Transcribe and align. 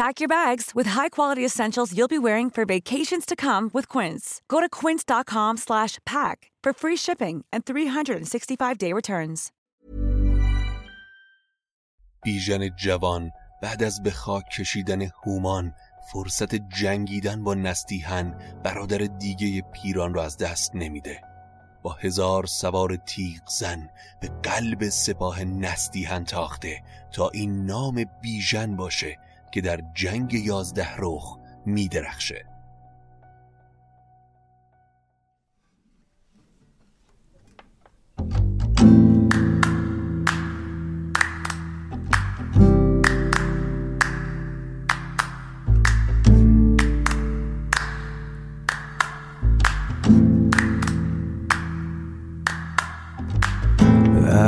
Pack 0.00 0.20
your 0.20 0.28
bags 0.28 0.72
with 0.74 0.88
high-quality 0.98 1.44
essentials 1.44 1.96
you'll 1.96 2.16
be 2.16 2.24
wearing 2.28 2.50
for 2.50 2.64
vacations 2.66 3.24
to 3.26 3.34
come 3.34 3.70
with 3.72 3.88
Quince. 3.88 4.24
Go 4.48 4.60
to 4.60 4.68
quince.com/pack 4.80 6.38
for 6.64 6.72
free 6.82 6.98
shipping 7.04 7.36
and 7.52 7.60
365-day 7.64 8.92
returns. 8.92 9.52
بیژن 12.24 12.68
جوان 12.76 13.30
بعد 13.62 13.82
از 13.82 14.02
به 14.02 14.10
خاک 14.10 14.44
کشیدن 14.48 15.02
هومان 15.02 15.74
فرصت 16.12 16.54
جنگیدن 16.54 17.44
با 17.44 17.54
نستیهن 17.54 18.34
برادر 18.64 18.98
دیگه 18.98 19.62
پیران 19.62 20.14
را 20.14 20.24
از 20.24 20.36
دست 20.36 20.74
نمیده 20.74 21.20
با 21.82 21.92
هزار 21.92 22.46
سوار 22.46 22.96
تیغ 22.96 23.48
زن 23.58 23.90
به 24.20 24.30
قلب 24.42 24.88
سپاه 24.88 25.44
نستیهن 25.44 26.24
تاخته 26.24 26.82
تا 27.12 27.28
این 27.28 27.66
نام 27.66 28.04
بیژن 28.22 28.76
باشه 28.76 29.18
که 29.51 29.61
در 29.61 29.79
جنگ 29.95 30.33
یازده 30.33 30.95
رخ 30.97 31.37
میدرخشه. 31.65 32.45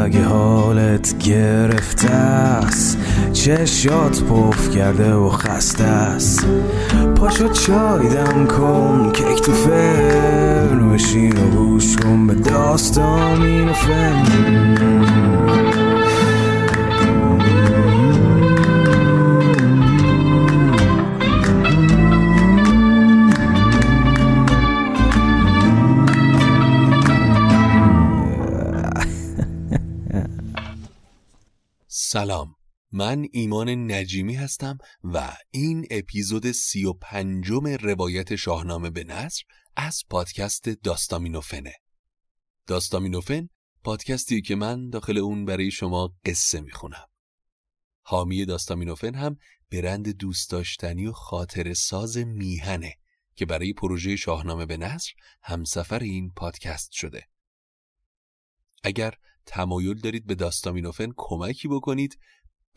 اگه 0.04 0.24
حالت 0.24 1.18
گرفته 1.18 2.10
است 2.10 3.03
چشات 3.44 4.24
پف 4.24 4.70
کرده 4.70 5.14
و 5.14 5.30
خسته 5.30 5.84
است. 5.84 6.48
پاشو 7.16 7.50
چای 7.50 8.10
دم 8.10 8.48
کن 8.48 9.12
کیک 9.12 9.42
تو 9.42 9.52
فرن 9.52 10.90
بشین 10.90 11.38
و 11.38 11.50
گوش 11.50 11.98
کن 11.98 12.28
به 12.28 12.34
داستان 12.34 13.70
و 13.70 13.74
فن. 13.74 14.24
سلام. 31.88 32.63
من 32.96 33.26
ایمان 33.32 33.92
نجیمی 33.92 34.36
هستم 34.36 34.78
و 35.04 35.38
این 35.52 35.88
اپیزود 35.92 36.52
سی 36.52 36.86
و 36.86 36.94
پنجم 36.94 37.68
روایت 37.68 38.36
شاهنامه 38.36 38.90
به 38.90 39.04
نصر 39.04 39.44
از 39.76 40.04
پادکست 40.10 40.70
داستامینوفنه. 40.70 41.74
داستامینوفن 42.68 43.50
پادکستی 43.84 44.42
که 44.42 44.56
من 44.56 44.90
داخل 44.90 45.18
اون 45.18 45.46
برای 45.46 45.72
شما 45.72 46.16
قصه 46.26 46.62
می‌خونم. 46.62 47.08
حامی 48.02 48.46
داستامینوفن 48.46 49.16
هم 49.16 49.38
برند 49.72 50.10
دوست 50.10 50.52
داشتنی 50.52 51.08
و 51.08 51.12
خاطر 51.12 51.74
ساز 51.74 52.18
میهنه 52.18 52.96
که 53.36 53.46
برای 53.46 53.74
پروژه 53.74 54.16
شاهنامه 54.16 54.66
به 54.66 54.78
نصر 54.78 55.12
همسفر 55.42 56.00
این 56.00 56.32
پادکست 56.36 56.92
شده. 56.92 57.28
اگر 58.84 59.14
تمایل 59.46 60.00
دارید 60.00 60.26
به 60.26 60.36
داستامینوفن 60.36 61.12
کمکی 61.18 61.68
بکنید 61.68 62.18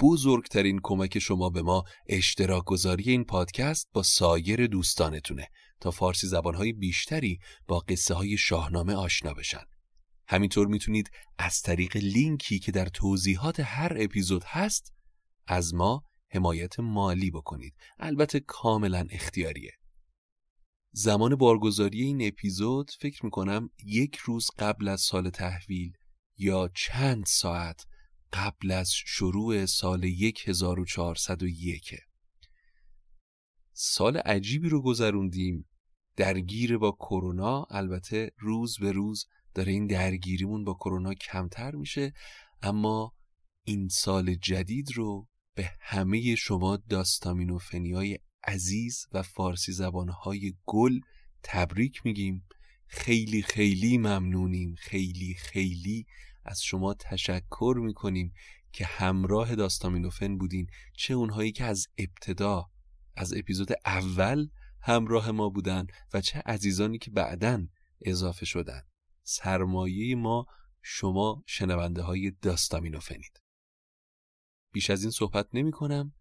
بزرگترین 0.00 0.80
کمک 0.82 1.18
شما 1.18 1.50
به 1.50 1.62
ما 1.62 1.84
اشتراک 2.06 2.64
گذاری 2.64 3.10
این 3.10 3.24
پادکست 3.24 3.88
با 3.92 4.02
سایر 4.02 4.66
دوستانتونه 4.66 5.48
تا 5.80 5.90
فارسی 5.90 6.26
زبانهای 6.26 6.72
بیشتری 6.72 7.38
با 7.66 7.78
قصه 7.78 8.14
های 8.14 8.36
شاهنامه 8.36 8.94
آشنا 8.94 9.34
بشن. 9.34 9.64
همینطور 10.28 10.66
می‌تونید 10.66 11.10
از 11.38 11.62
طریق 11.62 11.96
لینکی 11.96 12.58
که 12.58 12.72
در 12.72 12.86
توضیحات 12.86 13.60
هر 13.60 13.92
اپیزود 13.96 14.44
هست 14.44 14.92
از 15.46 15.74
ما 15.74 16.04
حمایت 16.30 16.80
مالی 16.80 17.30
بکنید. 17.30 17.74
البته 17.98 18.40
کاملا 18.40 19.06
اختیاریه. 19.10 19.72
زمان 20.92 21.36
بارگذاری 21.36 22.02
این 22.02 22.26
اپیزود 22.26 22.90
فکر 23.00 23.24
می‌کنم 23.24 23.70
یک 23.84 24.16
روز 24.16 24.50
قبل 24.58 24.88
از 24.88 25.00
سال 25.00 25.30
تحویل 25.30 25.92
یا 26.38 26.70
چند 26.74 27.26
ساعت 27.26 27.86
قبل 28.36 28.70
از 28.70 28.91
شروع 28.92 29.66
سال 29.66 30.04
1401 30.47 31.94
سال 33.72 34.16
عجیبی 34.16 34.69
رو 34.69 34.82
گذروندیم. 34.82 35.69
درگیر 36.16 36.78
با 36.78 36.92
کرونا 36.92 37.66
البته 37.70 38.30
روز 38.38 38.78
به 38.80 38.92
روز 38.92 39.26
داره 39.54 39.72
این 39.72 39.86
درگیریمون 39.86 40.64
با 40.64 40.74
کرونا 40.74 41.14
کمتر 41.14 41.74
میشه 41.74 42.12
اما 42.62 43.12
این 43.64 43.88
سال 43.88 44.34
جدید 44.34 44.92
رو 44.94 45.28
به 45.54 45.70
همه 45.80 46.34
شما 46.34 46.76
داستامینوفنی 46.76 47.92
های 47.92 48.18
عزیز 48.44 49.06
و 49.12 49.22
فارسی 49.22 49.72
زبانهای 49.72 50.54
گل 50.64 51.00
تبریک 51.42 52.06
میگیم. 52.06 52.47
خیلی 52.86 53.42
خیلی 53.42 53.98
ممنونیم. 53.98 54.74
خیلی 54.78 55.34
خیلی 55.34 56.06
از 56.46 56.62
شما 56.62 56.94
تشکر 56.94 57.74
می‌کنیم 57.78 58.32
که 58.72 58.84
همراه 58.84 59.54
داستامینوفن 59.54 60.38
بودین. 60.38 60.66
چه 60.97 61.15
اونهایی 61.15 61.53
که 61.53 61.65
از 61.65 61.86
ابتدا 61.98 62.71
از 63.16 63.34
اپیزود 63.36 63.68
اول 63.84 64.48
همراه 64.80 65.30
ما 65.30 65.48
بودن 65.48 65.86
و 66.12 66.21
چه 66.21 66.42
عزیزانی 66.47 66.98
که 66.98 67.10
بعدا 67.10 67.66
اضافه 68.00 68.47
شدن. 68.47 68.82
سرمایه 69.22 70.15
ما 70.15 70.47
شما 70.82 71.42
شنونده 71.47 72.03
های 72.03 72.30
داستامینوفنید 72.30 73.41
بیش 74.72 74.91
از 74.91 75.03
این 75.03 75.10
صحبت 75.10 75.48
نمی 75.53 75.71
کنم 75.71 76.12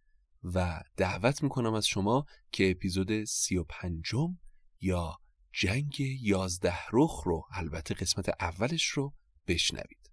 و 0.44 0.81
دعوت 0.97 1.44
می 1.44 1.50
کنم 1.50 1.73
از 1.73 1.88
شما 1.88 2.25
که 2.51 2.71
اپیزود 2.71 3.23
سی 3.23 3.57
و 3.57 3.63
پنجم 3.63 4.38
یا 4.81 5.19
جنگ 5.53 6.00
یازده 6.00 6.79
رخ 6.94 7.23
رو 7.25 7.44
البته 7.51 7.94
قسمت 7.94 8.29
اولش 8.39 8.85
رو 8.85 9.13
بشنوید. 9.47 10.04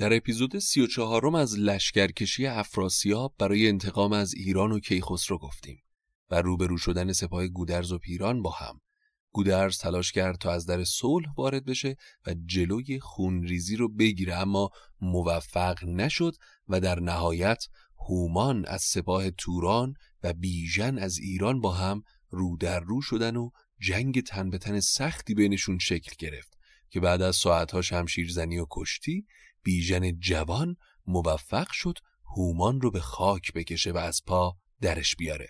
در 0.00 0.16
اپیزود 0.16 0.58
سی 0.58 0.80
و 0.80 0.86
چهارم 0.86 1.34
از 1.34 1.58
لشکرکشی 1.58 2.46
افراسیاب 2.46 3.34
برای 3.38 3.68
انتقام 3.68 4.12
از 4.12 4.34
ایران 4.34 4.72
و 4.72 4.80
کیخسرو 4.80 5.38
گفتیم 5.38 5.82
و 6.30 6.42
روبرو 6.42 6.78
شدن 6.78 7.12
سپاه 7.12 7.48
گودرز 7.48 7.92
و 7.92 7.98
پیران 7.98 8.42
با 8.42 8.50
هم. 8.50 8.80
گودرز 9.32 9.78
تلاش 9.78 10.12
کرد 10.12 10.38
تا 10.38 10.52
از 10.52 10.66
در 10.66 10.84
صلح 10.84 11.26
وارد 11.36 11.64
بشه 11.64 11.96
و 12.26 12.34
جلوی 12.46 13.00
خونریزی 13.00 13.76
رو 13.76 13.88
بگیره 13.88 14.34
اما 14.34 14.70
موفق 15.00 15.84
نشد 15.84 16.34
و 16.68 16.80
در 16.80 17.00
نهایت 17.00 17.64
هومان 18.08 18.64
از 18.66 18.82
سپاه 18.82 19.30
توران 19.30 19.94
و 20.22 20.32
بیژن 20.32 20.98
از 20.98 21.18
ایران 21.18 21.60
با 21.60 21.72
هم 21.72 22.02
رو 22.30 22.56
در 22.56 22.80
رو 22.80 23.02
شدن 23.02 23.36
و 23.36 23.50
جنگ 23.80 24.22
تن 24.22 24.50
به 24.50 24.58
تن 24.58 24.80
سختی 24.80 25.34
بینشون 25.34 25.78
شکل 25.78 26.12
گرفت 26.18 26.60
که 26.90 27.00
بعد 27.00 27.22
از 27.22 27.36
ساعتها 27.36 27.82
شمشیرزنی 27.82 28.58
و 28.58 28.66
کشتی 28.70 29.26
بیژن 29.62 30.18
جوان 30.18 30.76
موفق 31.06 31.70
شد 31.70 31.98
هومان 32.36 32.80
رو 32.80 32.90
به 32.90 33.00
خاک 33.00 33.52
بکشه 33.52 33.92
و 33.92 33.96
از 33.96 34.20
پا 34.26 34.56
درش 34.80 35.16
بیاره. 35.16 35.48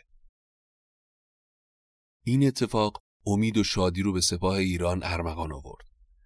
این 2.25 2.47
اتفاق 2.47 3.03
امید 3.27 3.57
و 3.57 3.65
شادی 3.65 4.03
رو 4.03 4.13
به 4.13 4.21
سپاه 4.21 4.55
ایران 4.55 5.01
ارمغان 5.03 5.53
آورد. 5.53 5.85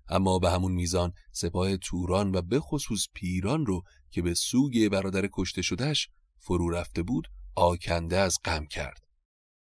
اما 0.08 0.38
به 0.38 0.50
همون 0.50 0.72
میزان 0.72 1.12
سپاه 1.32 1.76
توران 1.76 2.34
و 2.34 2.42
به 2.42 2.60
خصوص 2.60 3.06
پیران 3.14 3.66
رو 3.66 3.82
که 4.10 4.22
به 4.22 4.34
سوگ 4.34 4.88
برادر 4.88 5.28
کشته 5.32 5.62
شدهش 5.62 6.08
فرو 6.38 6.70
رفته 6.70 7.02
بود 7.02 7.28
آکنده 7.54 8.18
از 8.18 8.38
غم 8.44 8.66
کرد. 8.66 9.04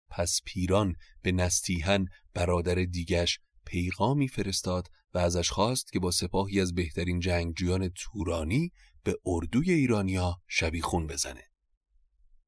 پس 0.10 0.40
پیران 0.46 0.96
به 1.22 1.31
نستیهن 1.31 2.06
برادر 2.34 2.75
دیگش 2.75 3.40
پیغامی 3.72 4.28
فرستاد 4.28 4.88
و 5.14 5.18
ازش 5.18 5.50
خواست 5.50 5.92
که 5.92 6.00
با 6.00 6.12
سپاهی 6.12 6.62
از 6.62 6.76
بهترین 6.76 7.20
جنگجویان 7.20 7.90
تورانی 7.90 8.72
به 9.04 9.18
اردوی 9.26 9.72
ایرانیا 9.72 10.42
شبیخون 10.48 11.08
بزنه. 11.08 11.44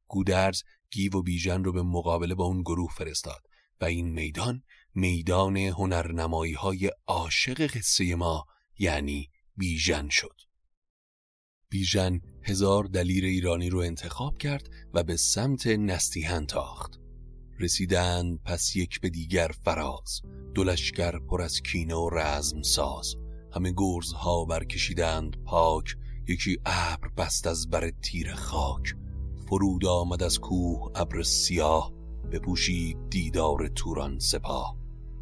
گودرز 0.07 0.63
گیو 0.91 1.17
و 1.17 1.21
بیژن 1.21 1.63
رو 1.63 1.71
به 1.71 1.81
مقابله 1.81 2.35
با 2.35 2.45
اون 2.45 2.61
گروه 2.61 2.93
فرستاد 2.93 3.41
و 3.81 3.85
این 3.85 4.09
میدان 4.09 4.63
میدان 4.95 5.57
هنرنمایی 5.57 6.53
های 6.53 6.91
عاشق 7.07 7.67
قصه 7.67 8.15
ما 8.15 8.45
یعنی 8.77 9.29
بیژن 9.57 10.09
شد. 10.09 10.41
بیژن 11.69 12.19
هزار 12.43 12.83
دلیر 12.83 13.25
ایرانی 13.25 13.69
رو 13.69 13.79
انتخاب 13.79 14.37
کرد 14.37 14.69
و 14.93 15.03
به 15.03 15.15
سمت 15.17 15.67
نستیهن 15.67 16.45
تاخت. 16.45 17.02
رسیدند 17.63 18.39
پس 18.45 18.75
یک 18.75 19.01
به 19.01 19.09
دیگر 19.09 19.51
فراز. 19.63 20.21
دلشگر 20.55 21.19
پر 21.19 21.41
از 21.41 21.61
کینه 21.61 21.95
و 21.95 22.09
رزم 22.09 22.61
ساز. 22.61 23.15
همه 23.55 23.73
گرزها 23.77 24.45
برکشیدند 24.45 25.37
پاک 25.45 25.95
یکی 26.27 26.57
ابر 26.65 27.07
بست 27.17 27.47
از 27.47 27.69
بر 27.69 27.89
تیر 27.89 28.33
خاک. 28.33 28.95
فرود 29.49 29.85
آمد 29.85 30.23
از 30.23 30.39
کوه 30.39 30.91
ابر 30.95 31.23
سیاه 31.23 31.91
بپوشید 32.31 32.97
دیدار 33.09 33.67
توران 33.67 34.19
سپاه. 34.19 34.77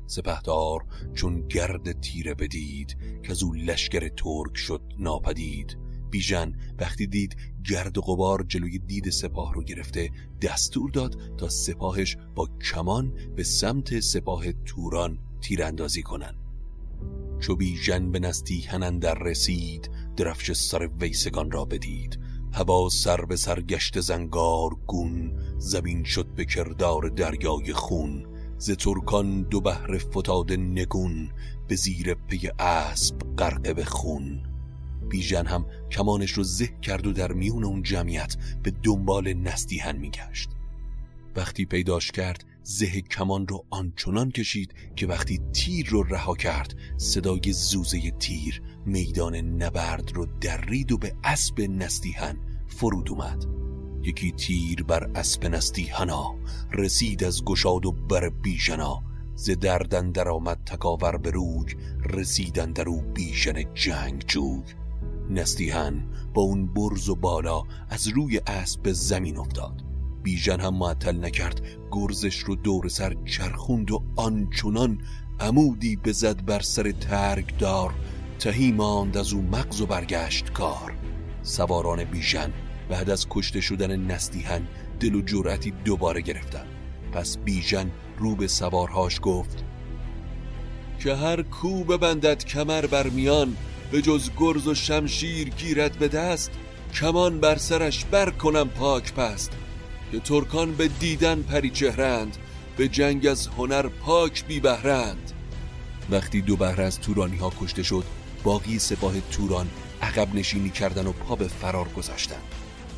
سپهدار 0.08 0.86
چون 1.14 1.48
گرد 1.48 2.02
تیره 2.02 2.34
بدید 2.34 2.98
که 3.24 3.32
از 3.32 3.44
او 3.44 3.54
لشکر 3.54 4.10
ترک 4.10 4.58
شد 4.58 4.82
ناپدید. 5.00 5.78
بیژن 6.12 6.54
وقتی 6.80 7.08
دید 7.08 7.36
گرد 7.70 7.98
و 7.98 8.02
غبار 8.02 8.46
جلوی 8.48 8.80
دید 8.80 9.10
سپاه 9.10 9.54
رو 9.54 9.64
گرفته 9.64 10.10
دستور 10.42 10.92
داد 10.92 11.16
تا 11.38 11.50
سپاهش 11.50 12.18
با 12.36 12.50
کمان 12.72 13.14
به 13.36 13.44
سمت 13.44 14.00
سپاه 14.00 14.52
توران 14.52 15.20
تیراندازی 15.42 16.02
کنن 16.02 16.36
چو 17.42 17.56
بیژن 17.56 18.12
به 18.12 18.20
نستیهن 18.20 19.00
در 19.00 19.14
رسید 19.14 19.90
درفش 20.18 20.52
سر 20.52 20.90
ویسگان 21.00 21.52
را 21.52 21.66
بدید. 21.66 22.20
هوا 22.54 22.90
سر 22.90 23.26
به 23.26 23.36
سر 23.36 23.62
گشت 23.62 24.00
زنگار 24.00 24.70
گون 24.88 25.34
زمین 25.58 26.04
شد 26.04 26.28
به 26.36 26.46
کردار 26.46 27.10
دریای 27.10 27.74
خون. 27.74 28.26
ز 28.58 28.72
ترکان 28.72 29.42
دو 29.42 29.62
بهر 29.62 29.98
فتاده 29.98 30.58
نگون 30.58 31.32
به 31.68 31.76
زیر 31.76 32.14
پی 32.14 32.50
اسب 32.60 33.16
غرقه 33.38 33.74
به 33.74 33.86
خون. 33.86 34.51
بیژن 35.12 35.46
هم 35.46 35.66
کمانش 35.92 36.32
رو 36.32 36.44
زه 36.44 36.68
کرد 36.82 37.08
و 37.08 37.14
در 37.14 37.32
میون 37.32 37.64
اون 37.64 37.84
جمعیت 37.84 38.36
به 38.64 38.72
دنبال 38.84 39.34
نستیهن 39.34 39.98
میگشت 39.98 40.50
وقتی 41.36 41.66
پیداش 41.66 42.12
کرد 42.12 42.46
زه 42.64 43.02
کمان 43.02 43.48
رو 43.48 43.66
آنچنان 43.70 44.32
کشید 44.32 44.74
که 44.96 45.08
وقتی 45.08 45.40
تیر 45.54 45.88
رو 45.90 46.04
رها 46.04 46.36
کرد 46.36 46.76
صدای 46.98 47.52
زوزه 47.52 48.12
تیر 48.12 48.62
میدان 48.86 49.36
نبرد 49.36 50.12
رو 50.14 50.28
درید 50.42 50.92
و 50.92 50.98
به 50.98 51.16
اسب 51.24 51.62
نستیهن 51.62 52.38
فرود 52.68 53.10
اومد. 53.10 53.46
یکی 54.04 54.32
تیر 54.32 54.84
بر 54.84 55.04
اسب 55.16 55.46
نستیهنا 55.46 56.36
رسید 56.72 57.24
از 57.24 57.46
گشاد 57.46 57.86
و 57.86 57.92
بر 57.92 58.30
بیژنا. 58.30 59.04
ز 59.36 59.50
دردن 59.50 60.12
در 60.12 60.30
آمد 60.30 60.60
تکاور 60.66 61.18
به 61.18 61.32
روی 61.32 61.76
رسیدن 62.06 62.72
در 62.72 62.90
او 62.90 63.02
بیژن 63.02 63.74
جنگ 63.74 64.24
جوی 64.28 64.64
نستیهن 65.34 66.04
با 66.34 66.42
اون 66.42 66.74
برز 66.74 67.10
و 67.10 67.16
بالا 67.16 67.64
از 67.90 68.08
روی 68.08 68.42
اسب 68.48 68.82
به 68.82 68.94
زمین 68.94 69.38
افتاد. 69.38 69.84
بیژن 70.24 70.60
هم 70.60 70.78
معطل 70.78 71.26
نکرد 71.26 71.62
گرزش 71.92 72.38
رو 72.38 72.56
دور 72.56 72.88
سر 72.88 73.16
چرخوند 73.26 73.92
و 73.92 74.04
آنچنان 74.16 75.02
عمودی 75.40 75.96
بزد 75.96 76.46
بر 76.46 76.60
سر 76.60 76.92
ترگ 76.92 77.58
دار 77.58 77.94
تهی 78.40 78.72
ماند 78.72 79.18
از 79.18 79.34
او 79.34 79.42
مغز 79.42 79.82
و 79.82 79.86
برگشت 79.86 80.52
کار. 80.52 80.94
سواران 81.44 82.04
بیژن 82.04 82.54
بعد 82.90 83.10
از 83.10 83.28
کشته 83.30 83.62
شدن 83.62 83.96
نستیهن 83.96 84.68
دل 85.00 85.16
و 85.16 85.22
جرأتی 85.22 85.72
دوباره 85.72 86.22
گرفتن. 86.22 86.66
پس 87.12 87.38
بیژن 87.38 87.92
رو 88.18 88.36
به 88.36 88.48
سوارهاش 88.48 89.20
گفت 89.22 89.64
که 91.00 91.16
هر 91.16 91.42
کو 91.42 91.84
ببندد 91.84 92.44
کمر 92.44 92.86
بر 92.86 93.10
میان 93.10 93.56
به 93.92 94.02
جز 94.02 94.30
گرز 94.38 94.68
و 94.68 94.76
شمشیر 94.76 95.50
گیرد 95.50 96.00
به 96.00 96.08
دست 96.08 96.52
کمان 96.94 97.40
بر 97.40 97.58
سرش 97.58 98.06
بر 98.06 98.30
کنم 98.30 98.70
پاک 98.70 99.14
پست. 99.14 99.52
که 100.12 100.20
ترکان 100.20 100.74
به 100.74 100.88
دیدن 100.88 101.42
پری 101.42 101.70
چهرند 101.70 102.38
به 102.78 102.88
جنگ 102.88 103.28
از 103.28 103.48
هنر 103.48 103.88
پاک 103.88 104.46
بی 104.46 104.60
بهرند. 104.60 105.32
وقتی 106.12 106.42
دو 106.42 106.56
بهره 106.56 106.84
از 106.84 107.00
تورانی 107.00 107.38
ها 107.38 107.54
کشته 107.62 107.84
شد 107.84 108.04
باقی 108.44 108.80
سپاه 108.80 109.14
توران 109.32 109.70
عقب 110.02 110.36
نشینی 110.36 110.70
کردن 110.70 111.08
و 111.08 111.12
پا 111.12 111.36
به 111.36 111.48
فرار 111.48 111.88
گذاشتن 111.90 112.42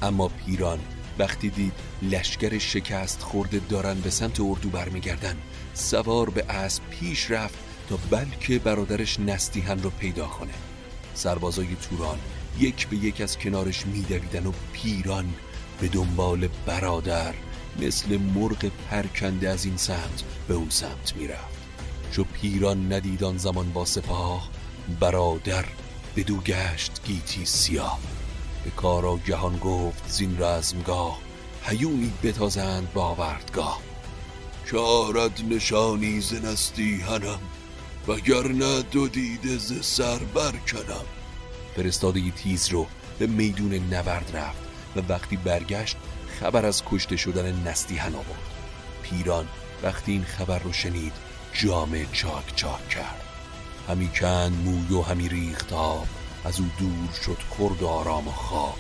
اما 0.02 0.28
پیران 0.28 0.80
وقتی 1.20 1.50
دید 1.50 1.74
لشکر 2.02 2.58
شکست 2.58 3.22
خورده 3.22 3.62
دارن 3.70 4.02
به 4.02 4.10
سمت 4.10 4.40
اردو 4.40 4.70
برمیگردن 4.70 5.38
سوار 5.74 6.30
به 6.30 6.46
اسب 6.50 6.84
پیش 6.90 7.32
رفت 7.32 7.58
تا 7.90 8.00
بلکه 8.10 8.60
برادرش 8.60 9.20
نستیهن 9.20 9.80
رو 9.84 9.90
پیدا 9.90 10.26
کنه. 10.26 10.54
سربازای 11.14 11.68
توران 11.76 12.20
یک 12.60 12.88
به 12.88 12.98
یک 12.98 13.22
از 13.22 13.38
کنارش 13.38 13.86
میدویدن 13.86 14.46
و 14.46 14.52
پیران 14.74 15.34
به 15.82 15.88
دنبال 15.88 16.48
برادر 16.66 17.34
مثل 17.80 18.18
مرغ 18.18 18.72
پرکنده 18.90 19.50
از 19.50 19.66
این 19.66 19.78
سمت 19.78 20.24
به 20.48 20.54
اون 20.54 20.70
سمت 20.70 21.16
می‌رفت. 21.16 21.64
چو 22.12 22.24
پیران 22.24 22.94
ندیدان 22.94 23.38
زمان 23.38 23.72
با 23.72 23.86
سپاه 23.86 24.50
برادر 25.00 25.66
به 26.16 26.24
دو 26.24 26.38
گشت 26.38 27.02
گیتی 27.06 27.46
سیاه. 27.46 28.00
به 28.64 28.70
کارا 28.70 29.20
جهان 29.26 29.58
گفت 29.58 30.10
زین 30.10 30.38
رزمگاه 30.40 31.20
هیونی 31.64 32.14
بتازند 32.24 32.94
باوردگاه 32.94 33.82
چارد 34.72 35.42
نشانی 35.50 36.22
زنستی 36.22 37.02
هنم. 37.02 37.40
وگرنه 38.08 38.82
دو 38.82 39.08
دیده 39.08 39.58
ز 39.58 39.86
سر 39.86 40.18
برکنم. 40.18 41.06
فرستاده 41.76 42.32
تیز 42.32 42.70
رو 42.70 42.88
به 43.20 43.28
میدون 43.28 43.74
نبرد 43.74 44.32
رفت 44.38 44.64
و 44.96 45.14
وقتی 45.14 45.38
برگشت 45.38 45.98
خبر 46.40 46.66
از 46.66 46.84
کشته 46.86 47.16
شدن 47.16 47.64
نستیهن 47.68 48.16
آورد 48.16 48.54
پیران 49.04 49.48
وقتی 49.84 50.12
این 50.12 50.24
خبر 50.24 50.60
رو 50.60 50.74
شنید 50.74 51.14
جامه 51.54 52.06
چاک 52.12 52.56
چاک 52.56 52.90
کرد. 52.90 53.22
همی 53.88 54.08
کند 54.08 54.52
موی 54.52 55.00
و 55.00 55.02
همی 55.02 55.30
ریخت 55.30 55.74
آب. 55.74 56.08
از 56.46 56.60
او 56.60 56.66
دور 56.80 57.14
شد 57.26 57.38
خرد 57.50 57.84
آرام 57.84 58.28
و 58.28 58.32
خواب. 58.32 58.78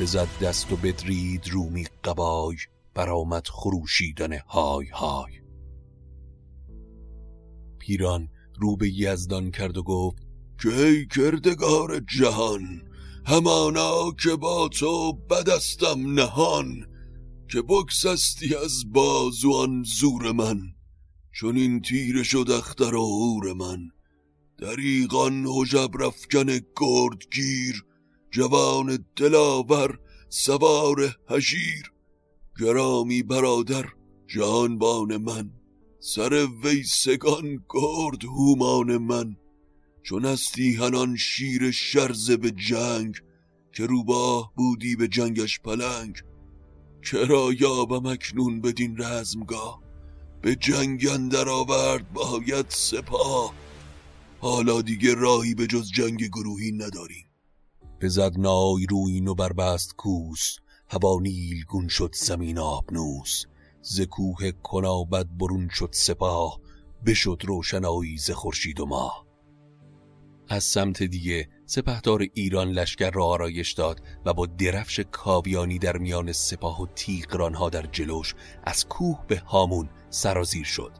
بزد 0.00 0.28
دست 0.42 0.72
و 0.72 0.76
بدرید 0.76 1.48
رومی 1.48 1.86
قبای. 2.04 2.56
برآمد 2.94 3.48
خروشیدن 3.48 4.38
های 4.38 4.88
های. 4.88 5.40
پیران 7.78 8.28
رو 8.60 8.76
به 8.76 8.90
یزدان 9.00 9.50
کرد 9.50 9.76
و 9.76 9.82
گفت 9.82 10.22
که 10.62 10.76
ای 10.76 11.06
کردگار 11.06 12.00
جهان 12.18 12.82
همانا 13.26 14.10
که 14.22 14.36
با 14.36 14.68
تو 14.68 15.12
بدستم 15.12 16.12
نهان 16.12 16.86
که 17.48 17.62
بکسستی 17.62 18.54
از 18.54 18.92
بازوان 18.92 19.82
زور 19.82 20.32
من 20.32 20.60
چون 21.32 21.56
این 21.56 21.80
تیر 21.80 22.22
شد 22.22 22.50
اختر 22.50 22.94
و 22.94 23.06
هور 23.06 23.52
من. 23.52 23.90
دریغان 24.58 25.46
حجب 25.46 25.90
رفکن 26.00 26.46
گردگیر 26.80 27.84
جوان 28.30 29.04
دلاور 29.16 29.98
سوار 30.28 31.16
هشیر 31.28 31.92
گرامی 32.60 33.22
برادر 33.22 33.84
جهانبان 34.26 35.16
من. 35.16 35.50
سر 36.00 36.46
ویسگان 36.62 37.64
گرد 37.68 38.24
هومان 38.24 38.96
من 38.96 39.36
چون 40.02 40.24
استی 40.24 40.74
هنان 40.74 41.16
شیر 41.16 41.70
شرزه 41.70 42.36
به 42.36 42.50
جنگ 42.50 43.14
که 43.72 43.86
روباه 43.86 44.52
بودی 44.56 44.96
به 44.96 45.08
جنگش 45.08 45.60
پلنگ. 45.60 46.16
کرا 47.02 47.52
یابم 47.60 48.06
اکنون 48.06 48.60
بدین 48.60 48.96
رزمگاه؟ 48.98 49.82
به 50.42 50.56
جنگ 50.56 51.06
اندر 51.06 51.48
آورد 51.48 52.12
باید 52.12 52.66
سپاه. 52.68 53.54
حالا 54.40 54.82
دیگه 54.82 55.14
راهی 55.14 55.54
به 55.54 55.66
جز 55.66 55.90
جنگ 55.90 56.24
گروهی 56.24 56.72
نداریم. 56.72 57.26
بزد 58.00 58.32
نای 58.38 58.86
روین 58.90 59.28
و 59.28 59.34
بربست 59.34 59.96
کوس 59.96 60.56
هوا 60.88 61.20
گون 61.68 61.88
شد 61.88 62.14
زمین 62.14 62.58
آبنوس. 62.58 63.44
ز 63.90 64.00
کوه 64.00 64.50
کنابت 64.50 65.26
برون 65.26 65.68
شد 65.68 65.88
سپاه 65.92 66.60
بشد 67.06 67.42
روشنایی 67.44 68.18
ز 68.18 68.30
خورشید 68.30 68.80
و 68.80 68.86
ماه. 68.86 69.26
از 70.48 70.64
سمت 70.64 71.02
دیگه 71.02 71.48
سپهدار 71.66 72.24
ایران 72.34 72.68
لشکر 72.68 73.10
را 73.10 73.24
آرایش 73.24 73.72
داد 73.72 74.02
و 74.24 74.34
با 74.34 74.46
درفش 74.46 75.00
کاویانی 75.00 75.78
در 75.78 75.96
میان 75.96 76.32
سپاه 76.32 76.82
و 76.82 76.86
تیغرانها 76.86 77.70
در 77.70 77.86
جلوش 77.86 78.34
از 78.64 78.86
کوه 78.86 79.24
به 79.26 79.38
هامون 79.38 79.88
سرازیر 80.10 80.64
شد. 80.64 80.92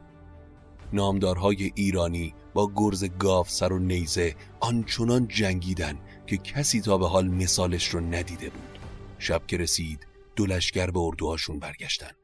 نامدارهای 0.93 1.71
ایرانی 1.75 2.33
با 2.53 2.71
گرز 2.75 3.03
گاو 3.03 3.45
سر 3.47 3.73
و 3.73 3.79
نیزه 3.79 4.35
آنچنان 4.59 5.27
جنگیدن 5.27 5.99
که 6.27 6.37
کسی 6.37 6.81
تا 6.81 6.97
به 6.97 7.07
حال 7.07 7.27
مثالش 7.27 7.87
رو 7.87 7.99
ندیده 7.99 8.49
بود. 8.49 8.79
شب 9.19 9.47
که 9.47 9.57
رسید 9.57 10.07
دو 10.35 10.45
لشکر 10.45 10.91
به 10.91 10.99
اردوهاشون 10.99 11.59
برگشتن. 11.59 12.18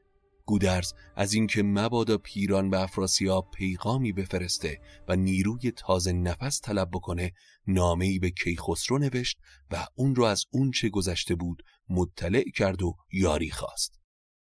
گودرز 0.46 0.92
از 1.16 1.32
اینکه 1.32 1.62
مبادا 1.62 2.18
پیران 2.18 2.70
به 2.70 2.80
افراسیاب 2.80 3.50
پیغامی 3.50 4.12
بفرسته 4.12 4.80
و 5.08 5.16
نیروی 5.16 5.70
تازه 5.70 6.12
نفس 6.12 6.60
طلب 6.60 6.88
بکنه 6.92 7.32
نامه‌ای 7.66 8.18
به 8.18 8.30
کیخسرو 8.30 8.98
نوشت 8.98 9.38
و 9.70 9.86
اون 9.94 10.14
رو 10.14 10.24
از 10.24 10.44
اون 10.50 10.70
چه 10.70 10.88
گذشته 10.88 11.34
بود 11.34 11.62
مطلع 11.88 12.50
کرد 12.54 12.82
و 12.82 12.96
یاری 13.12 13.50
خواست. 13.50 14.00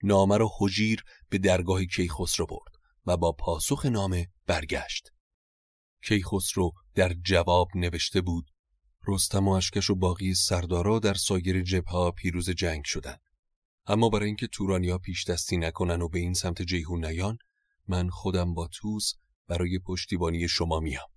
نامه 0.04 0.38
رو 0.38 0.50
حجیر 0.60 1.04
به 1.30 1.38
درگاه 1.38 1.86
کیخسرو 1.86 2.46
برد 2.46 2.74
و 3.06 3.18
با 3.18 3.32
پاسخ 3.32 3.86
نامه 3.86 4.28
برگشت. 4.48 5.10
کیخسرو 6.04 6.72
در 6.96 7.14
جواب 7.14 7.68
نوشته 7.76 8.22
بود 8.22 8.46
رستم 9.08 9.48
و 9.48 9.52
اشکش 9.52 9.90
و 9.90 9.96
باقی 9.96 10.34
سردارا 10.34 11.00
در 11.00 11.14
سایر 11.14 11.62
جبهه 11.62 12.12
پیروز 12.12 12.50
جنگ 12.50 12.84
شدند. 12.86 13.29
اما 13.90 14.10
برای 14.10 14.26
اینکه 14.26 14.48
تورانیا 14.48 14.98
پیش 14.98 15.30
دستی 15.30 15.58
نکنن 15.58 16.02
و 16.02 16.10
به 16.10 16.20
این 16.20 16.34
سمت 16.34 16.62
جیهون 16.62 17.06
نیان 17.06 17.38
من 17.88 18.10
خودم 18.10 18.54
با 18.54 18.68
توس 18.68 19.14
برای 19.48 19.80
پشتیبانی 19.80 20.48
شما 20.48 20.80
میام 20.80 21.10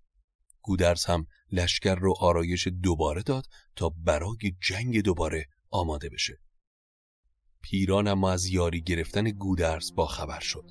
گودرز 0.63 1.05
هم 1.05 1.27
لشکر 1.53 1.95
رو 1.95 2.15
آرایش 2.21 2.69
دوباره 2.83 3.23
داد 3.23 3.47
تا 3.77 3.89
برای 3.89 4.57
جنگ 4.69 5.03
دوباره 5.03 5.49
آماده 5.71 6.09
بشه. 6.09 6.39
پیران 7.63 8.09
اما 8.09 8.31
از 8.31 8.47
یاری 8.47 8.83
گرفتن 8.83 9.25
گودرز 9.31 9.95
با 9.95 10.07
خبر 10.07 10.41
شد. 10.41 10.71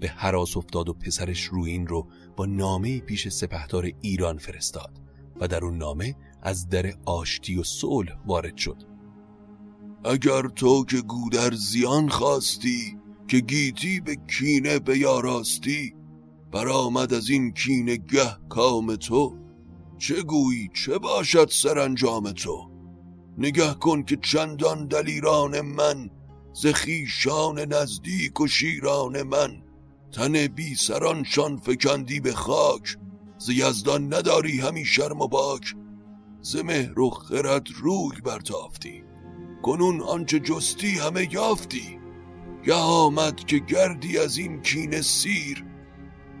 به 0.00 0.08
حراس 0.08 0.56
افتاد 0.56 0.88
و 0.88 0.94
پسرش 0.94 1.42
روین 1.44 1.86
رو 1.86 2.10
با 2.36 2.46
نامه 2.46 3.00
پیش 3.00 3.28
سپهدار 3.28 3.90
ایران 4.00 4.38
فرستاد 4.38 5.00
و 5.40 5.48
در 5.48 5.64
اون 5.64 5.78
نامه 5.78 6.16
از 6.42 6.68
در 6.68 6.94
آشتی 7.06 7.56
و 7.56 7.62
صلح 7.62 8.18
وارد 8.26 8.56
شد. 8.56 8.93
اگر 10.04 10.42
تو 10.42 10.84
که 10.84 11.00
گودر 11.00 11.54
زیان 11.54 12.08
خواستی 12.08 12.98
که 13.28 13.40
گیتی 13.40 14.00
به 14.00 14.16
کینه 14.16 14.78
بیاراستی 14.78 15.94
برآمد 16.52 17.14
از 17.14 17.30
این 17.30 17.52
کینه 17.52 17.96
گه 17.96 18.36
کام 18.48 18.96
تو 18.96 19.38
چه 19.98 20.22
گویی 20.22 20.70
چه 20.74 20.98
باشد 20.98 21.48
سرانجام 21.50 22.32
تو؟ 22.32 22.70
نگه 23.38 23.74
کن 23.74 24.02
که 24.02 24.16
چندان 24.16 24.86
دلیران 24.86 25.60
من 25.60 26.10
ز 26.52 26.66
نزدیک 27.68 28.40
و 28.40 28.46
شیران 28.46 29.22
من. 29.22 29.62
تن 30.12 30.46
بی 30.46 30.74
سرانشان 30.74 31.56
فکندی 31.56 32.20
به 32.20 32.32
خاک 32.32 32.96
ز 33.38 33.48
یزدان 33.48 34.14
نداری 34.14 34.60
همی 34.60 34.84
شرم 34.84 35.20
و 35.20 35.28
باک. 35.28 35.74
ز 36.40 36.56
مهر 36.56 37.00
و 37.00 37.10
خرد 37.10 37.66
روی 37.82 38.20
برتافتی 38.24 39.04
کنون 39.64 40.00
آنچه 40.00 40.40
جستی 40.40 40.90
همه 40.98 41.28
یافتی. 41.34 41.98
گه 42.64 42.74
آمد 42.74 43.36
که 43.36 43.58
گردی 43.58 44.18
از 44.18 44.38
این 44.38 44.62
کین 44.62 45.00
سیر 45.00 45.64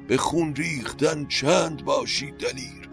به 0.08 0.16
خون 0.16 0.54
ریختن 0.54 1.26
چند 1.26 1.84
باشی 1.84 2.30
دلیر. 2.30 2.90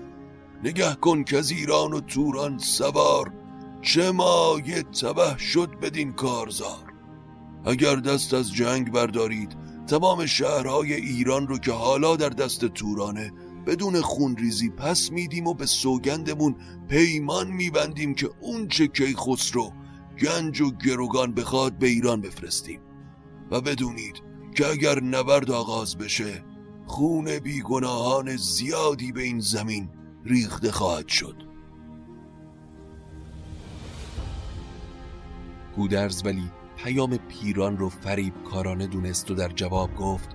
نگه 0.63 0.95
کن 0.95 1.23
که 1.23 1.37
از 1.37 1.51
ایران 1.51 1.93
و 1.93 1.99
توران 1.99 2.57
سوار 2.57 3.33
چه 3.81 4.11
مایه 4.11 4.83
تبه 4.83 5.37
شد 5.37 5.79
بدین 5.81 6.13
کارزار. 6.13 6.93
اگر 7.65 7.95
دست 7.95 8.33
از 8.33 8.53
جنگ 8.53 8.91
بردارید 8.91 9.57
تمام 9.87 10.25
شهرهای 10.25 10.93
ایران 10.93 11.47
رو 11.47 11.57
که 11.57 11.71
حالا 11.71 12.15
در 12.15 12.29
دست 12.29 12.65
تورانه 12.65 13.33
بدون 13.67 14.01
خونریزی 14.01 14.69
پس 14.69 15.11
میدیم 15.11 15.47
و 15.47 15.53
به 15.53 15.65
سوگندمون 15.65 16.55
پیمان 16.89 17.47
میبندیم 17.47 18.13
که 18.13 18.29
اون 18.41 18.67
چه 18.67 18.87
کی 18.87 19.15
خسرو 19.15 19.73
گنج 20.19 20.61
و 20.61 20.71
گروگان 20.71 21.33
بخواد 21.33 21.73
به 21.73 21.87
ایران 21.87 22.21
بفرستیم. 22.21 22.79
و 23.51 23.61
بدونید 23.61 24.21
که 24.55 24.67
اگر 24.67 24.99
نبرد 24.99 25.51
آغاز 25.51 25.97
بشه 25.97 26.43
خون 26.85 27.39
بیگناهان 27.39 28.35
زیادی 28.35 29.11
به 29.11 29.21
این 29.21 29.39
زمین 29.39 29.89
ریخته 30.25 30.71
خواهد 30.71 31.07
شد. 31.07 31.35
گودرز 35.75 36.25
ولی 36.25 36.51
پیام 36.77 37.17
پیران 37.17 37.77
رو 37.77 37.89
فریب 37.89 38.43
کارانه 38.43 38.87
دونست 38.87 39.31
و 39.31 39.33
در 39.33 39.49
جواب 39.49 39.95
گفت 39.95 40.29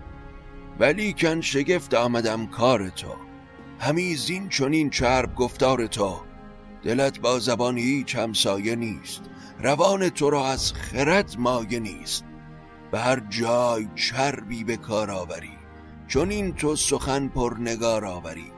ولی 0.78 1.12
کن 1.12 1.40
شگفت 1.40 1.95
آمدم 1.95 2.47
کار 2.47 2.88
تو. 2.88 3.14
همی 3.78 4.14
زین 4.14 4.49
چنین 4.49 4.90
چرب 4.90 5.35
گفتار 5.35 5.87
تو. 5.87 6.21
دلت 6.83 7.21
با 7.21 7.38
زبان 7.38 7.78
هیچ 7.78 8.16
همسایه 8.16 8.76
نیست. 8.76 9.23
روان 9.62 10.08
تو 10.08 10.30
را 10.30 10.48
از 10.48 10.72
خرد 10.72 11.34
مایه 11.38 11.80
نیست. 11.80 12.25
به 12.90 13.00
هر 13.00 13.20
جای 13.20 13.88
چربی 13.94 14.64
به 14.64 14.76
کار 14.76 15.10
آوری. 15.10 15.58
چون 16.08 16.30
این 16.30 16.52
تو 16.52 16.76
سخن 16.76 17.28
پر 17.28 17.56
نگار 17.60 18.04
آوری. 18.04 18.52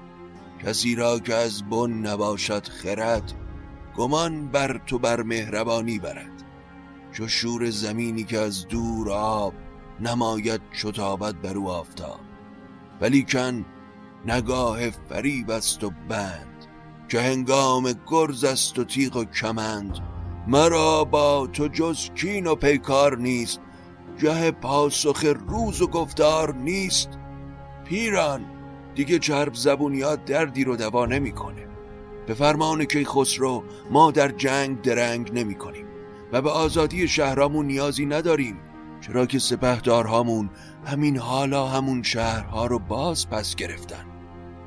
کسی 0.65 0.95
را 0.95 1.19
که 1.19 1.35
از 1.35 1.63
بن 1.63 1.91
نباشد 1.91 2.69
خرد 2.69 3.33
گمان 3.97 4.49
بر 4.49 4.81
تو 4.87 4.99
بر 4.99 5.23
مهربانی 5.23 5.99
برد. 5.99 6.45
چو 7.13 7.29
شور 7.29 7.71
زمینی 7.71 8.25
که 8.25 8.39
از 8.39 8.69
دور 8.69 9.11
آب 9.13 9.55
نماید 10.01 10.61
چتابت 10.83 11.35
بر 11.35 11.57
او 11.57 11.71
آفتاب. 11.71 12.21
ولیکن 13.01 13.65
نگاه 14.27 14.91
فریب 14.91 15.51
است 15.51 15.85
و 15.85 15.93
بند. 16.09 16.67
که 17.09 17.21
هنگام 17.21 17.93
گرز 18.07 18.45
است 18.45 18.79
و 18.79 18.85
تیغ 18.85 19.17
و 19.17 19.25
کمند 19.25 19.99
مرا 20.49 21.05
با 21.05 21.47
تو 21.47 21.69
جز 21.69 22.11
کین 22.15 22.47
و 22.47 22.55
پیکار 22.55 23.19
نیست. 23.19 23.61
جه 24.19 24.51
پاسخ 24.51 25.25
روز 25.49 25.83
و 25.83 25.87
گفتار 25.87 26.55
نیست. 26.55 27.09
پیران 27.85 28.45
دیگه 28.95 29.19
چرب 29.19 29.55
زبونیات 29.55 30.25
دردی 30.25 30.65
رو 30.65 30.77
دوا 30.77 31.07
نمی‌کنه 31.07 31.69
به 32.27 32.35
فرمان 32.35 32.85
که 32.85 33.05
خسرو 33.05 33.65
ما 33.91 34.11
در 34.11 34.29
جنگ 34.29 34.83
درنگ 34.83 35.31
نمی 35.33 35.55
کنیم 35.55 35.87
و 36.33 36.43
به 36.43 36.51
آزادی 36.51 37.09
شهرامون 37.09 37.67
نیازی 37.67 38.07
نداریم. 38.07 38.57
چرا 39.01 39.27
که 39.27 39.39
سپهدارهامون 39.39 40.51
همین 40.87 41.17
حالا 41.17 41.67
همون 41.67 42.03
شهرها 42.03 42.67
رو 42.67 42.79
باز 42.79 43.31
پس 43.31 43.55
گرفتن. 43.55 44.05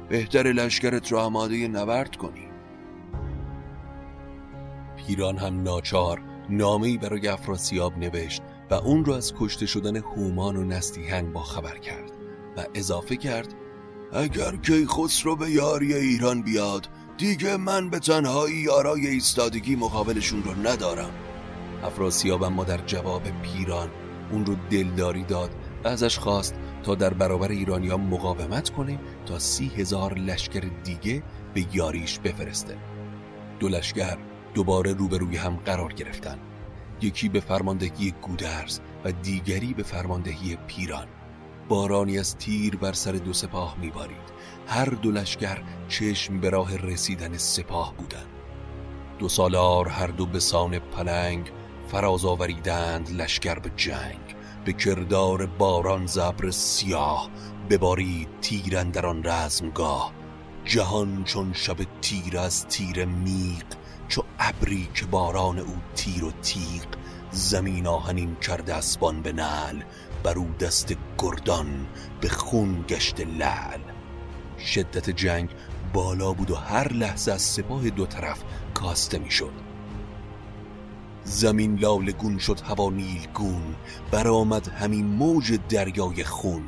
بهتر 0.10 0.44
لشکرت 0.44 1.12
رو 1.12 1.18
آماده 1.18 1.68
نورد 1.68 2.16
کنی. 2.16 2.51
پیران 5.08 5.38
هم 5.38 5.64
ناچار 5.64 6.22
نامه‌ای 6.50 6.98
برای 6.98 7.28
افراسیاب 7.28 7.98
نوشت 7.98 8.42
و 8.70 8.74
اون 8.74 9.06
رو 9.06 9.14
از 9.14 9.34
کشته 9.40 9.66
شدن 9.66 9.96
هومان 9.96 10.56
و 10.56 10.64
نستیهن 10.64 11.34
با 11.34 11.44
خبر 11.44 11.78
کرد 11.78 12.12
و 12.58 12.66
اضافه 12.74 13.18
کرد 13.18 13.54
اگر 14.14 14.56
که 14.56 14.86
خسرو 14.86 15.36
به 15.36 15.52
یاری 15.52 15.94
ایران 15.94 16.42
بیاد 16.42 16.88
دیگه 17.18 17.58
من 17.58 17.90
به 17.90 18.00
تنهایی 18.00 18.56
یارای 18.56 19.08
ایستادگی 19.08 19.76
مقابلشون 19.76 20.44
رو 20.44 20.52
ندارم. 20.68 21.12
افراسیاب 21.84 22.44
اما 22.44 22.64
در 22.64 22.78
جواب 22.78 23.24
پیران 23.42 23.90
اون 24.32 24.46
رو 24.46 24.56
دلداری 24.70 25.24
داد 25.24 25.56
و 25.84 25.88
ازش 25.88 26.20
خواست 26.20 26.56
تا 26.84 26.96
در 26.96 27.14
برابر 27.14 27.50
ایرانیا 27.50 27.98
مقاومت 27.98 28.70
کنه 28.70 29.00
تا 29.26 29.40
سی 29.40 29.68
هزار 29.68 30.14
لشکر 30.14 30.64
دیگه 30.84 31.24
به 31.54 31.66
یاریش 31.74 32.20
بفرسته. 32.20 32.78
دو 33.60 33.68
لشکر 33.68 34.18
دوباره 34.54 34.94
روبروی 34.94 35.38
هم 35.38 35.56
قرار 35.56 35.94
گرفتن. 35.94 36.38
یکی 37.02 37.30
به 37.30 37.40
فرماندهی 37.40 38.14
گودرز 38.22 38.80
و 39.04 39.12
دیگری 39.12 39.74
به 39.74 39.84
فرماندهی 39.84 40.58
پیران. 40.68 41.08
بارانی 41.70 42.20
از 42.20 42.38
تیر 42.38 42.76
بر 42.76 42.94
سر 42.94 43.12
دو 43.12 43.34
سپاه 43.34 43.78
میبارید. 43.82 44.32
هر 44.68 44.86
دو 44.86 45.12
لشکر 45.12 45.62
چشم 45.88 46.40
به 46.40 46.50
راه 46.50 46.78
رسیدن 46.78 47.38
سپاه 47.38 47.94
بودند. 47.98 48.28
دو 49.20 49.30
سالار 49.30 49.88
هر 49.88 50.08
دو 50.08 50.26
به 50.26 50.40
سان 50.40 50.80
پلنگ 50.80 51.52
فراز 51.88 52.26
آوریدند 52.26 53.12
لشکر 53.12 53.60
به 53.60 53.72
جنگ. 53.76 54.36
به 54.66 54.74
کردار 54.74 55.46
باران 55.46 56.06
زبر 56.06 56.50
سیاه 56.50 57.30
ببارید 57.70 58.28
تیر 58.42 58.84
در 58.84 59.06
آن 59.06 59.24
رزمگاه. 59.24 60.14
جهان 60.66 61.24
چون 61.24 61.54
شب 61.54 61.78
تیر 62.02 62.38
از 62.38 62.68
تیر 62.68 63.06
میق 63.06 63.66
چو 64.12 64.24
ابری 64.40 64.90
که 64.94 65.06
باران 65.06 65.60
او 65.60 65.76
تیر 65.96 66.24
و 66.24 66.32
تیغ 66.32 66.86
زمین 67.32 67.88
آهنین 67.88 68.36
کرده 68.36 68.76
اسبان 68.76 69.22
به 69.22 69.34
نل 69.34 69.82
بر 70.24 70.38
او 70.38 70.50
دست 70.60 70.96
گردان 71.18 71.88
به 72.22 72.30
خون 72.30 72.86
گشت 72.88 73.20
لعل. 73.20 73.80
شدت 74.60 75.10
جنگ 75.10 75.50
بالا 75.94 76.34
بود 76.34 76.52
و 76.52 76.56
هر 76.56 76.94
لحظه 76.94 77.32
از 77.32 77.42
سپاه 77.42 77.90
دو 77.90 78.06
طرف 78.06 78.44
کاسته 78.74 79.20
می‌شد. 79.20 79.54
زمین 81.24 81.76
گون 82.12 82.38
شد 82.38 82.62
هوا 82.62 82.90
نیلگون 82.90 83.76
برآمد 84.12 84.68
همین 84.68 85.06
موج 85.06 85.60
دریای 85.70 86.24
خون. 86.24 86.64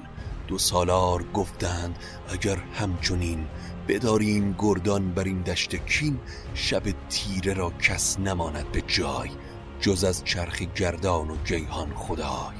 دو 0.48 0.58
سالار 0.58 1.24
گفتند 1.34 2.00
اگر 2.30 2.58
همچنین 2.74 3.48
بداریم 3.88 4.56
گردان 4.60 5.12
بر 5.12 5.24
این 5.24 5.42
دشت 5.42 5.76
کین 5.76 6.20
شب 6.54 6.84
تیره 7.10 7.54
را 7.54 7.72
کس 7.82 8.20
نماند 8.20 8.72
به 8.72 8.82
جای 8.82 9.30
جز 9.80 10.04
از 10.04 10.24
چرخ 10.24 10.62
گردان 10.62 11.30
و 11.30 11.36
جیهان 11.44 11.94
خدای. 11.96 12.56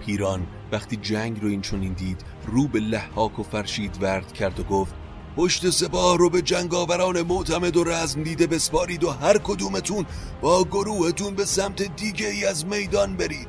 پیران 0.00 0.46
وقتی 0.72 0.96
جنگ 0.96 1.42
رو 1.42 1.48
این 1.48 1.60
چونین 1.60 1.92
دید 1.92 2.24
رو 2.46 2.68
به 2.68 2.80
لحاک 2.80 3.38
و 3.38 3.42
فرشید 3.42 4.02
ورد 4.02 4.32
کرد 4.32 4.60
و 4.60 4.62
گفت 4.62 4.94
پشت 5.36 5.70
سپاه 5.70 6.18
رو 6.18 6.30
به 6.30 6.42
جنگاوران 6.42 7.22
معتمد 7.22 7.76
و 7.76 7.84
رزم 7.84 8.22
دیده 8.22 8.46
بسپارید 8.46 9.04
و 9.04 9.10
هر 9.10 9.38
کدومتون 9.38 10.06
با 10.40 10.64
گروهتون 10.64 11.34
به 11.34 11.44
سمت 11.44 11.96
دیگه 11.96 12.28
ای 12.28 12.44
از 12.44 12.66
میدان 12.66 13.16
برید. 13.16 13.48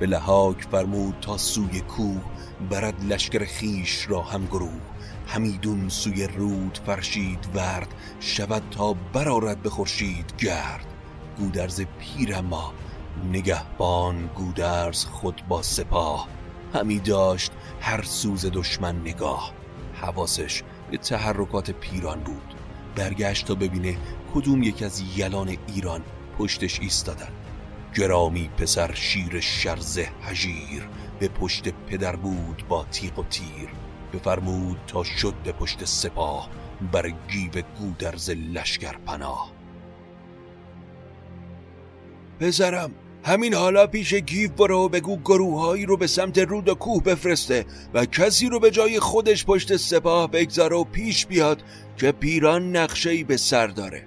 به 0.00 0.06
لحاک 0.06 0.62
فرمود 0.70 1.14
تا 1.20 1.36
سوی 1.36 1.80
کوه 1.80 2.22
برد 2.70 3.04
لشکر 3.04 3.44
خیش 3.44 4.06
را 4.10 4.22
هم 4.22 4.46
گروه. 4.46 4.80
همیدون 5.26 5.88
سوی 5.88 6.26
رود 6.26 6.78
فرشید 6.86 7.48
ورد. 7.54 7.94
شود 8.20 8.62
تا 8.70 8.92
برارد 8.92 9.62
به 9.62 9.70
خورشید 9.70 10.32
گرد. 10.38 10.86
گودرز 11.38 11.80
پیر 11.98 12.40
ما 12.40 12.72
نگهبان 13.32 14.26
گودرز 14.26 15.04
خود 15.04 15.42
با 15.48 15.62
سپاه. 15.62 16.28
همی 16.74 16.98
داشت 16.98 17.52
هر 17.80 18.02
سوز 18.02 18.46
دشمن 18.46 19.00
نگاه. 19.00 19.52
حواسش 19.94 20.62
به 20.90 20.96
تحرکات 20.96 21.70
پیران 21.70 22.20
بود. 22.20 22.54
برگشت 22.96 23.46
تا 23.46 23.54
ببینه 23.54 23.96
کدوم 24.34 24.62
یک 24.62 24.82
از 24.82 25.02
یلان 25.16 25.56
ایران 25.66 26.02
پشتش 26.38 26.80
ایستادن. 26.80 27.28
گرامی 27.94 28.48
پسر 28.48 28.94
شیر 28.94 29.40
شرزه 29.40 30.08
هژیر 30.22 30.88
به 31.18 31.28
پشت 31.28 31.68
پدر 31.68 32.16
بود 32.16 32.64
با 32.68 32.84
تیغ 32.84 33.18
و 33.18 33.24
تیر. 33.24 33.68
بفرمود 34.12 34.76
تا 34.86 35.04
شد 35.04 35.34
به 35.44 35.52
پشت 35.52 35.84
سپاه 35.84 36.50
بر 36.92 37.10
گیو 37.10 37.62
گودرز 37.78 38.30
لشکر 38.30 38.96
پناه. 39.06 39.52
پسرم 42.40 42.90
همین 43.24 43.54
حالا 43.54 43.86
پیش 43.86 44.14
گیو 44.14 44.50
برو 44.50 44.88
بگو 44.88 45.16
گروههایی 45.16 45.86
رو 45.86 45.96
به 45.96 46.06
سمت 46.06 46.38
رود 46.38 46.68
و 46.68 46.74
کوه 46.74 47.02
بفرسته 47.02 47.64
و 47.94 48.04
کسی 48.04 48.48
رو 48.48 48.60
به 48.60 48.70
جای 48.70 49.00
خودش 49.00 49.44
پشت 49.44 49.76
سپاه 49.76 50.30
بگذاره 50.30 50.76
و 50.76 50.84
پیش 50.84 51.26
بیاد 51.26 51.62
که 51.96 52.12
پیران 52.12 52.76
نقشه 52.76 53.24
به 53.24 53.36
سر 53.36 53.66
داره. 53.66 54.06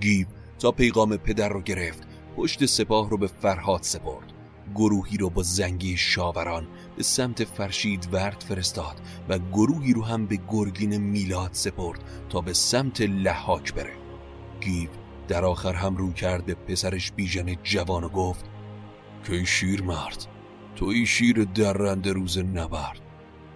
گیو 0.00 0.26
تا 0.58 0.72
پیغام 0.72 1.16
پدر 1.16 1.48
رو 1.48 1.60
گرفت 1.60 2.02
پشت 2.36 2.66
سپاه 2.66 3.10
رو 3.10 3.18
به 3.18 3.26
فرهاد 3.26 3.82
سپرد. 3.82 4.33
گروهی 4.74 5.16
رو 5.16 5.30
با 5.30 5.42
زنگی 5.42 5.96
شاوران 5.96 6.66
به 6.96 7.02
سمت 7.02 7.44
فرشید 7.44 8.08
ورد 8.12 8.44
فرستاد 8.48 9.00
و 9.28 9.38
گروهی 9.38 9.92
رو 9.92 10.04
هم 10.04 10.26
به 10.26 10.38
گرگین 10.48 10.96
میلاد 10.96 11.50
سپرد 11.52 12.04
تا 12.28 12.40
به 12.40 12.52
سمت 12.52 13.00
لحاک 13.00 13.74
بره. 13.74 13.94
گیو 14.60 14.88
در 15.28 15.44
آخر 15.44 15.72
هم 15.72 15.96
رو 15.96 16.12
کرد 16.12 16.46
به 16.46 16.54
پسرش 16.54 17.12
بیژن 17.12 17.54
جوان 17.62 18.04
و 18.04 18.08
گفت 18.08 18.44
که 19.24 19.44
شیر 19.44 19.82
مرد؟ 19.82 20.26
توی 20.76 21.06
شیر 21.06 21.44
درنده 21.44 22.12
روز 22.12 22.38
نبرد. 22.38 23.00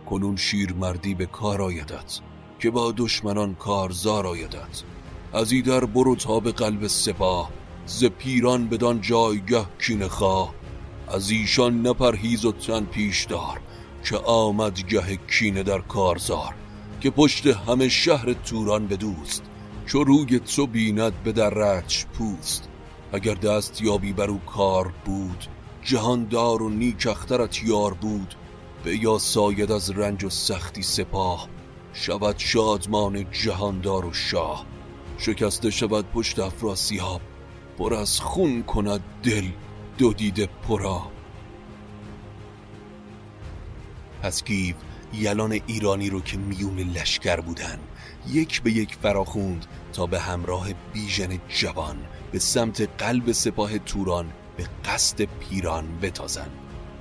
کنون 0.06 0.36
شیر 0.36 0.72
مردی 0.72 1.14
به 1.14 1.26
کار 1.26 1.62
آیدت 1.62 2.20
که 2.58 2.70
با 2.70 2.92
دشمنان 2.96 3.54
کارزار 3.54 4.26
آیدت. 4.26 4.82
از 5.32 5.54
در 5.66 5.84
برو 5.84 6.16
تا 6.16 6.40
به 6.40 6.52
قلب 6.52 6.86
سپاه 6.86 7.50
ز 7.86 8.04
پیران 8.04 8.68
بدان 8.68 9.00
جایگه 9.00 9.64
کین 9.78 10.08
خواه. 10.08 10.54
از 11.14 11.30
ایشان 11.30 11.86
نپرهیز 11.86 12.44
و 12.44 12.52
تن 12.52 12.84
پیش 12.84 13.24
دار 13.24 13.60
که 14.04 14.16
آمد 14.16 14.80
گه 14.80 15.16
کینه 15.16 15.62
در 15.62 15.78
کارزار 15.78 16.54
که 17.00 17.10
پشت 17.10 17.46
همه 17.46 17.88
شهر 17.88 18.32
توران 18.32 18.86
بدوست 18.86 19.42
چو 19.86 20.04
روی 20.04 20.38
تو 20.38 20.66
بیند 20.66 21.22
به 21.22 21.32
درچ 21.32 22.04
پوست. 22.04 22.68
اگر 23.12 23.34
دست 23.34 23.82
یابی 23.82 24.12
بر 24.12 24.30
او 24.30 24.38
کار 24.38 24.92
بود 25.04 25.46
جهاندار 25.84 26.62
و 26.62 26.68
نیکخترت 26.68 27.62
یار 27.62 27.94
بود 27.94 28.34
به 28.84 28.96
یا 28.96 29.18
ساید 29.18 29.72
از 29.72 29.90
رنج 29.90 30.24
و 30.24 30.30
سختی 30.30 30.82
سپاه 30.82 31.48
شود 31.92 32.34
شادمان 32.38 33.30
جهاندار 33.30 34.06
و 34.06 34.12
شاه. 34.12 34.66
شکسته 35.18 35.70
شود 35.70 36.04
پشت 36.14 36.38
افراسیاب 36.38 37.20
پر 37.78 37.94
از 37.94 38.20
خون 38.20 38.62
کند 38.62 39.00
دل. 39.22 39.44
دو 39.98 40.12
دیده 40.12 40.46
پرا 40.46 41.02
پس 44.22 44.44
گیو 44.44 44.74
یلان 45.14 45.52
ایرانی 45.66 46.10
رو 46.10 46.20
که 46.20 46.36
میون 46.36 46.78
لشکر 46.78 47.40
بودن 47.40 47.78
یک 48.28 48.62
به 48.62 48.72
یک 48.72 48.94
فراخوند 48.94 49.66
تا 49.92 50.06
به 50.06 50.20
همراه 50.20 50.68
بیژن 50.92 51.38
جوان 51.48 51.96
به 52.32 52.38
سمت 52.38 52.88
قلب 53.02 53.32
سپاه 53.32 53.78
توران 53.78 54.32
به 54.56 54.64
قصد 54.84 55.22
پیران 55.22 55.98
بتازند 56.02 56.50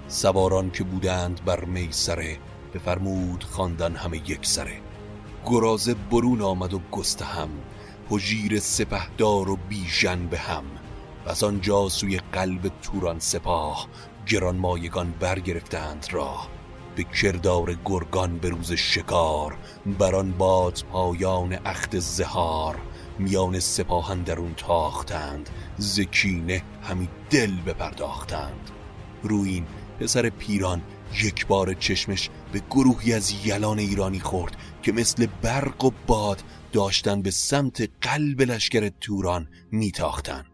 سواران 0.07 0.71
که 0.71 0.83
بودند 0.83 1.45
بر 1.45 1.65
میسره 1.65 2.37
بفرمود 2.73 3.43
خواندن 3.43 3.95
همه 3.95 4.17
یک 4.17 4.45
سره. 4.45 4.79
گرازه 5.45 5.93
برون 5.93 6.41
آمد 6.41 6.73
و 6.73 6.81
گسته 6.91 7.25
هم 7.25 7.49
هجیر 8.11 8.59
سپهدار 8.59 9.49
و 9.49 9.55
بیژن 9.69 10.27
به 10.27 10.37
هم. 10.37 10.63
و 11.27 11.45
آنجا 11.45 11.89
سوی 11.89 12.17
قلب 12.17 12.71
توران 12.81 13.19
سپاه 13.19 13.87
گران 14.27 14.57
مایگان 14.57 15.13
برگرفتند 15.19 16.07
راه 16.11 16.49
به 16.95 17.03
کردار 17.03 17.77
گرگان 17.85 18.37
به 18.37 18.49
روز 18.49 18.71
شکار 18.71 19.57
بران 19.99 20.31
باد 20.31 20.83
پایان 20.91 21.59
اخت 21.65 21.99
زهار. 21.99 22.77
میان 23.19 23.59
سپاهن 23.59 24.21
درون 24.21 24.53
تاختند 24.53 25.49
زکینه 25.77 26.63
همی 26.83 27.09
دل 27.29 27.51
بپرداختند. 27.61 28.71
روین 29.23 29.65
پسر 29.99 30.29
پیران 30.29 30.81
یک 31.23 31.47
بار 31.47 31.73
چشمش 31.73 32.29
به 32.51 32.61
گروهی 32.71 33.13
از 33.13 33.33
یلان 33.45 33.79
ایرانی 33.79 34.19
خورد 34.19 34.55
که 34.83 34.91
مثل 34.91 35.27
برق 35.41 35.85
و 35.85 35.91
باد 36.07 36.43
داشتن 36.71 37.21
به 37.21 37.31
سمت 37.31 37.89
قلب 38.01 38.41
لشکر 38.41 38.89
توران 39.01 39.47
میتاختن. 39.71 40.45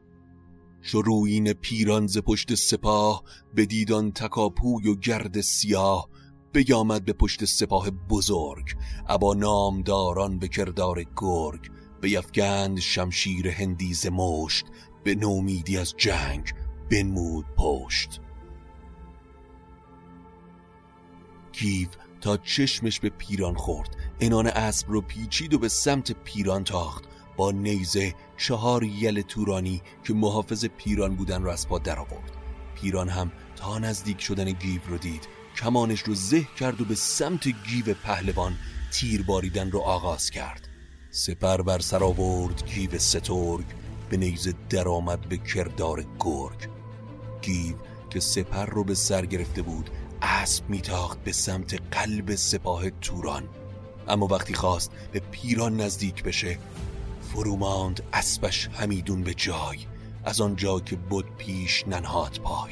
شروین 0.85 1.53
پیران 1.53 2.07
ز 2.07 2.17
پشت 2.17 2.55
سپاه 2.55 3.23
به 3.53 3.65
دیدان 3.65 4.11
تکاپوی 4.11 4.87
و 4.87 4.95
گرد 4.95 5.41
سیاه. 5.41 6.09
بیامد 6.53 7.05
به 7.05 7.13
پشت 7.13 7.45
سپاه 7.45 7.89
بزرگ 7.89 8.75
ابا 9.07 9.33
نامداران 9.33 10.39
به 10.39 10.47
کردار 10.47 11.05
گرگ. 11.15 11.71
بیفگند 12.01 12.79
شمشیر 12.79 13.47
هندیز 13.47 14.07
مشت 14.07 14.65
به 15.03 15.15
نومیدی 15.15 15.77
از 15.77 15.93
جنگ 15.97 16.53
بنمود 16.91 17.45
پشت. 17.57 18.21
گیو 21.53 21.87
تا 22.21 22.37
چشمش 22.37 22.99
به 22.99 23.09
پیران 23.09 23.55
خورد 23.55 23.95
عنان 24.19 24.47
اسب 24.47 24.91
رو 24.91 25.01
پیچید 25.01 25.53
و 25.53 25.59
به 25.59 25.67
سمت 25.67 26.11
پیران 26.11 26.63
تاخت. 26.63 27.03
با 27.37 27.51
نیزه 27.51 28.13
چهار 28.37 28.83
یل 28.83 29.21
تورانی 29.21 29.81
که 30.03 30.13
محافظ 30.13 30.65
پیران 30.65 31.15
بودن 31.15 31.43
رو 31.43 31.49
از 31.49 31.67
پا 31.67 31.79
در 31.79 31.99
آورد. 31.99 32.31
پیران 32.75 33.09
هم 33.09 33.31
تا 33.55 33.79
نزدیک 33.79 34.21
شدن 34.21 34.51
گیو 34.51 34.81
رو 34.87 34.97
دید. 34.97 35.27
کمانش 35.55 35.99
رو 35.99 36.15
زه 36.15 36.47
کرد 36.59 36.81
و 36.81 36.85
به 36.85 36.95
سمت 36.95 37.47
گیو 37.47 37.93
پهلوان 37.93 38.55
تیر 38.91 39.23
باریدن 39.23 39.71
رو 39.71 39.79
آغاز 39.79 40.29
کرد. 40.29 40.67
سپر 41.11 41.61
بر 41.61 41.79
سر 41.79 42.03
آورد 42.03 42.63
گیو 42.75 42.99
سترگ 42.99 43.65
به 44.09 44.17
نیزه 44.17 44.53
درآمد 44.69 45.29
به 45.29 45.37
کردار 45.37 46.05
گرگ. 46.19 46.69
گیو 47.41 47.75
که 48.09 48.19
سپر 48.19 48.65
رو 48.65 48.83
به 48.83 48.95
سر 48.95 49.25
گرفته 49.25 49.61
بود 49.61 49.89
اسب 50.21 50.69
میتاخت 50.69 51.23
به 51.23 51.31
سمت 51.31 51.79
قلب 51.91 52.35
سپاه 52.35 52.89
توران. 52.89 53.49
اما 54.07 54.27
وقتی 54.27 54.53
خواست 54.53 54.91
به 55.11 55.19
پیران 55.19 55.81
نزدیک 55.81 56.23
بشه 56.23 56.57
فروماند 57.33 58.03
اسبش 58.13 58.67
همیدون 58.67 59.23
به 59.23 59.33
جای 59.33 59.77
از 60.23 60.41
آنجا 60.41 60.79
که 60.79 60.95
بود 60.95 61.35
پیش 61.37 61.87
ننهاد 61.87 62.39
پای. 62.43 62.71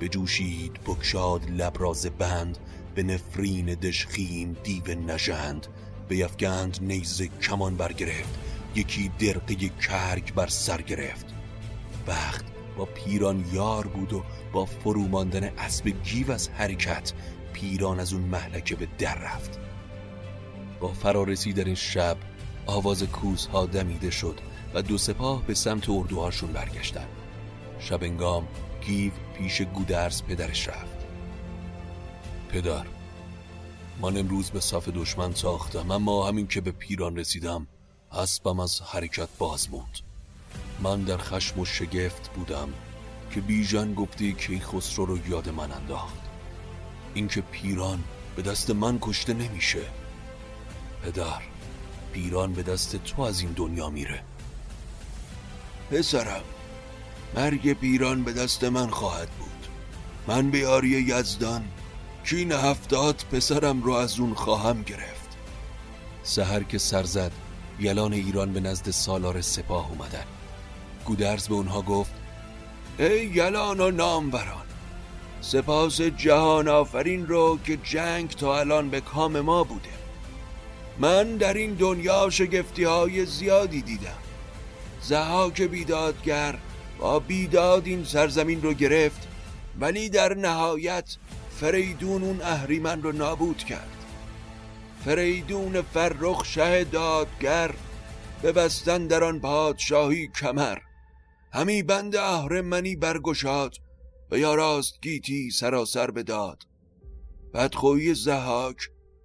به 0.00 0.08
جوشید 0.08 0.72
بکشاد 0.72 1.50
لبراز 1.50 2.06
بند 2.06 2.58
به 2.94 3.02
نفرین 3.02 3.66
دشخیم 3.66 4.56
دیو 4.64 4.94
نژند. 4.94 5.66
به 6.08 6.16
یفگند 6.16 6.78
نیزه 6.82 7.28
کمان 7.28 7.76
برگرفت 7.76 8.38
یکی 8.74 9.10
درقه 9.18 9.54
کرگ 9.68 10.34
بر 10.34 10.46
سر 10.46 10.82
گرفت. 10.82 11.26
وقت 12.06 12.44
با 12.76 12.84
پیران 12.84 13.44
یار 13.52 13.86
بود 13.86 14.12
و 14.12 14.24
با 14.52 14.64
فروماندن 14.64 15.44
اسب 15.58 15.88
گیو 15.88 16.32
از 16.32 16.48
حرکت 16.48 17.12
پیران 17.52 18.00
از 18.00 18.12
اون 18.12 18.22
محلکه 18.22 18.76
به 18.76 18.88
در 18.98 19.18
رفت. 19.18 19.58
با 20.80 20.92
فرارسیدن 20.92 21.74
شب 21.74 22.16
آواز 22.66 23.02
کوس 23.02 23.46
ها 23.46 23.66
دمیده 23.66 24.10
شد 24.10 24.40
و 24.74 24.82
دو 24.82 24.98
سپاه 24.98 25.42
به 25.42 25.54
سمت 25.54 25.90
اردوهاشون 25.90 26.52
برگشتن. 26.52 27.06
شب 27.78 28.02
انگام 28.02 28.48
گیو 28.86 29.12
پیش 29.38 29.62
گودرز 29.62 30.22
پدرش 30.22 30.68
رفت. 30.68 30.96
پدر 32.48 32.86
من 34.02 34.16
امروز 34.16 34.50
به 34.50 34.60
صف 34.60 34.88
دشمن 34.88 35.34
ساختم 35.34 35.90
اما 35.90 36.28
همین 36.28 36.46
که 36.46 36.60
به 36.60 36.70
پیران 36.70 37.16
رسیدم 37.16 37.66
اسبم 38.12 38.60
از 38.60 38.80
حرکت 38.80 39.28
باز 39.38 39.70
موند. 39.70 39.98
من 40.82 41.02
در 41.02 41.16
خشم 41.16 41.60
و 41.60 41.64
شگفت 41.64 42.30
بودم 42.34 42.68
که 43.30 43.40
بیژن 43.40 43.94
گفته 43.94 44.32
که 44.32 44.58
خسرو 44.58 45.06
رو 45.06 45.28
یاد 45.28 45.48
من 45.48 45.72
انداخت. 45.72 46.20
اینکه 47.14 47.40
پیران 47.40 48.04
به 48.36 48.42
دست 48.42 48.70
من 48.70 48.98
کشته 49.00 49.34
نمیشه. 49.34 49.82
پدر 51.02 51.53
پیران 52.14 52.52
به 52.52 52.62
دست 52.62 52.96
تو 52.96 53.22
از 53.22 53.40
این 53.40 53.52
دنیا 53.52 53.90
میره. 53.90 54.22
پسرم 55.90 56.42
مرگ 57.36 57.72
پیران 57.72 58.24
به 58.24 58.32
دست 58.32 58.64
من 58.64 58.90
خواهد 58.90 59.28
بود. 59.28 59.68
من 60.26 60.50
به 60.50 60.58
یاری 60.58 60.88
یزدان 60.88 61.64
کین 62.24 62.52
هفتاد 62.52 63.24
پسرم 63.32 63.82
رو 63.82 63.92
از 63.92 64.20
اون 64.20 64.34
خواهم 64.34 64.82
گرفت. 64.82 65.28
سهر 66.22 66.62
که 66.62 66.78
سر 66.78 67.02
زد 67.02 67.32
یلان 67.80 68.12
ایران 68.12 68.52
به 68.52 68.60
نزد 68.60 68.90
سالار 68.90 69.40
سپاه 69.40 69.90
اومدن. 69.90 70.24
گودرز 71.04 71.48
به 71.48 71.54
اونها 71.54 71.82
گفت 71.82 72.12
ای 72.98 73.26
یلان 73.26 73.80
و 73.80 73.90
ناموران 73.90 74.66
سپاس 75.40 76.00
جهان 76.00 76.68
آفرین 76.68 77.26
رو 77.26 77.58
که 77.64 77.76
جنگ 77.76 78.30
تا 78.30 78.58
الان 78.58 78.90
به 78.90 79.00
کام 79.00 79.40
ما 79.40 79.64
بوده. 79.64 80.03
من 80.98 81.36
در 81.36 81.54
این 81.54 81.74
دنیا 81.74 82.30
شگفتی 82.30 82.84
های 82.84 83.26
زیادی 83.26 83.82
دیدم. 83.82 84.18
زهاک 85.02 85.62
بیدادگر 85.62 86.58
با 86.98 87.18
بیداد 87.18 87.86
این 87.86 88.04
سرزمین 88.04 88.62
رو 88.62 88.72
گرفت 88.72 89.28
ولی 89.80 90.08
در 90.08 90.34
نهایت 90.34 91.16
فریدون 91.50 92.22
اون 92.22 92.40
اهریمن 92.42 93.02
رو 93.02 93.12
نابود 93.12 93.58
کرد. 93.58 94.04
فریدون 95.04 95.82
فرخ 95.82 96.44
شه 96.44 96.84
دادگر 96.84 97.70
ببستن 98.42 99.06
در 99.06 99.24
آن 99.24 99.40
پادشاهی 99.40 100.28
کمر. 100.28 100.78
همی 101.52 101.82
بند 101.82 102.16
اهرمنی 102.16 102.96
برگشاد 102.96 103.76
و 104.30 104.38
یا 104.38 104.54
راست 104.54 105.00
گیتی 105.02 105.50
سراسر 105.50 106.10
بداد. 106.10 106.62
بدخویی 107.54 108.14
زهاک 108.14 108.76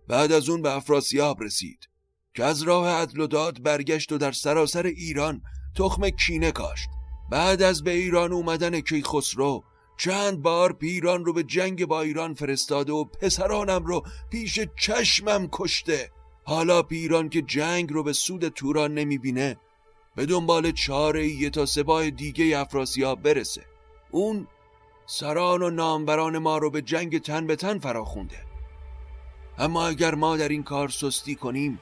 بعد 0.09 0.31
از 0.31 0.49
اون 0.49 0.61
به 0.61 0.75
افراسیاب 0.75 1.43
رسید 1.43 1.89
که 2.33 2.43
از 2.43 2.61
راه 2.61 2.89
عدل 2.89 3.19
و 3.19 3.27
داد 3.27 3.63
برگشت 3.63 4.11
و 4.11 4.17
در 4.17 4.31
سراسر 4.31 4.85
ایران 4.85 5.41
تخم 5.75 6.09
کینه 6.09 6.51
کاشت. 6.51 6.89
بعد 7.31 7.61
از 7.61 7.83
به 7.83 7.91
ایران 7.91 8.33
اومدن 8.33 8.79
کیخسرو 8.79 9.63
چند 9.97 10.41
بار 10.41 10.73
پیران 10.73 11.25
رو 11.25 11.33
به 11.33 11.43
جنگ 11.43 11.85
با 11.85 12.01
ایران 12.01 12.33
فرستاده 12.33 12.93
و 12.93 13.03
پسرانم 13.03 13.85
رو 13.85 14.03
پیش 14.31 14.59
چشمم 14.77 15.49
کشته. 15.51 16.11
حالا 16.43 16.83
پیران 16.83 17.29
که 17.29 17.41
جنگ 17.41 17.93
رو 17.93 18.03
به 18.03 18.13
سود 18.13 18.47
توران 18.47 18.93
نمی‌بینه 18.93 19.57
به 20.15 20.25
دنبال 20.25 20.71
چاره 20.71 21.27
یه 21.27 21.49
تا 21.49 21.65
سپاه 21.65 22.09
دیگه 22.09 22.59
افراسیاب 22.59 23.21
برسه. 23.21 23.65
اون 24.11 24.47
سران 25.05 25.61
و 25.61 25.69
نامبران 25.69 26.37
ما 26.37 26.57
رو 26.57 26.69
به 26.69 26.81
جنگ 26.81 27.21
تن 27.21 27.47
به 27.47 27.55
تن 27.55 27.79
فراخونده. 27.79 28.48
اما 29.59 29.87
اگر 29.87 30.15
ما 30.15 30.37
در 30.37 30.49
این 30.49 30.63
کار 30.63 30.89
سستی 30.89 31.35
کنیم 31.35 31.79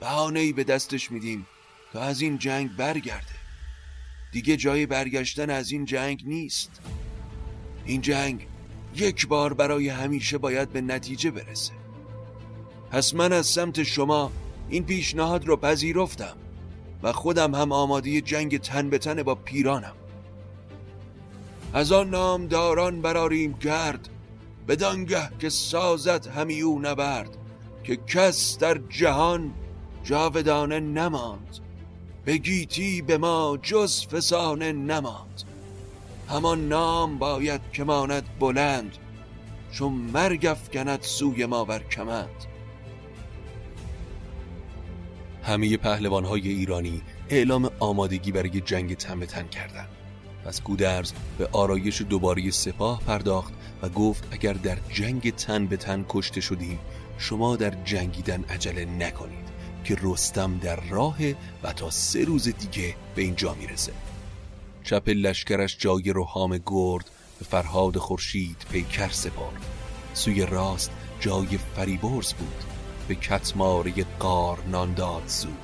بهانه 0.00 0.52
به 0.52 0.64
دستش 0.64 1.10
میدیم 1.10 1.46
تا 1.92 2.00
از 2.00 2.20
این 2.20 2.38
جنگ 2.38 2.76
برگرده. 2.76 3.38
دیگه 4.32 4.56
جای 4.56 4.86
برگشتن 4.86 5.50
از 5.50 5.70
این 5.70 5.84
جنگ 5.84 6.22
نیست. 6.26 6.70
این 7.84 8.00
جنگ 8.00 8.46
یک 8.96 9.26
بار 9.26 9.54
برای 9.54 9.88
همیشه 9.88 10.38
باید 10.38 10.72
به 10.72 10.80
نتیجه 10.80 11.30
برسه. 11.30 11.72
پس 12.90 13.14
من 13.14 13.32
از 13.32 13.46
سمت 13.46 13.82
شما 13.82 14.32
این 14.68 14.84
پیشنهاد 14.84 15.46
رو 15.46 15.56
پذیرفتم 15.56 16.36
و 17.02 17.12
خودم 17.12 17.54
هم 17.54 17.72
آماده 17.72 18.20
جنگ 18.20 18.60
تن 18.60 18.90
به 18.90 18.98
تن 18.98 19.22
با 19.22 19.34
پیرانم. 19.34 19.94
از 21.74 21.92
آن 21.92 22.10
نامداران 22.10 23.02
براریم 23.02 23.52
گرد 23.52 24.08
بدانگه 24.68 25.30
که 25.38 25.48
سازت 25.48 26.28
همی 26.28 26.60
او 26.60 26.80
نبرد 26.80 27.36
که 27.84 27.96
کس 27.96 28.58
در 28.58 28.80
جهان 28.88 29.54
جاودانه 30.04 30.80
نماند 30.80 31.58
به 32.24 32.36
گیتی 32.36 33.02
به 33.02 33.18
ما 33.18 33.58
جز 33.62 34.06
فسانه 34.06 34.72
نماند 34.72 35.42
همان 36.28 36.68
نام 36.68 37.18
باید 37.18 37.60
که 37.72 37.84
ماند 37.84 38.24
بلند 38.40 38.96
چون 39.72 39.92
مرگ 39.92 40.46
افکند 40.46 41.02
سوی 41.02 41.46
ما 41.46 41.64
بر 41.64 41.82
کمند 41.82 42.44
همه 45.42 45.76
پهلوان 45.76 46.24
های 46.24 46.48
ایرانی 46.48 47.02
اعلام 47.28 47.70
آمادگی 47.80 48.32
برای 48.32 48.60
جنگ 48.60 48.96
تن 48.96 49.20
به 49.20 49.26
تن 49.26 49.48
کردند. 49.48 49.97
پس 50.44 50.62
گودرز 50.62 51.12
به 51.38 51.48
آرایش 51.52 52.02
دوباره 52.02 52.50
سپاه 52.50 53.02
پرداخت 53.06 53.52
و 53.82 53.88
گفت 53.88 54.28
اگر 54.30 54.52
در 54.52 54.78
جنگ 54.92 55.34
تن 55.34 55.66
به 55.66 55.76
تن 55.76 56.04
کشته 56.08 56.40
شدیم 56.40 56.78
شما 57.18 57.56
در 57.56 57.70
جنگیدن 57.84 58.44
عجله 58.44 58.84
نکنید 58.84 59.48
که 59.84 59.96
رستم 60.02 60.58
در 60.58 60.80
راه 60.80 61.16
و 61.62 61.72
تا 61.72 61.90
سه 61.90 62.24
روز 62.24 62.48
دیگه 62.48 62.94
به 63.14 63.22
اینجا 63.22 63.54
می‌رسه. 63.54 63.92
چپ 64.84 65.08
لشکرش 65.08 65.76
جای 65.78 66.10
روحام 66.10 66.60
گرد 66.66 67.10
به 67.38 67.44
فرهاد 67.44 67.98
خورشید 67.98 68.66
پیکر 68.72 69.08
سپار 69.08 69.52
سوی 70.14 70.46
راست 70.46 70.90
جای 71.20 71.58
فریبرز 71.76 72.32
بود 72.32 72.64
به 73.08 73.14
کتماره 73.14 73.92
قار 74.18 74.58
نانداد 74.70 75.22
زود. 75.26 75.58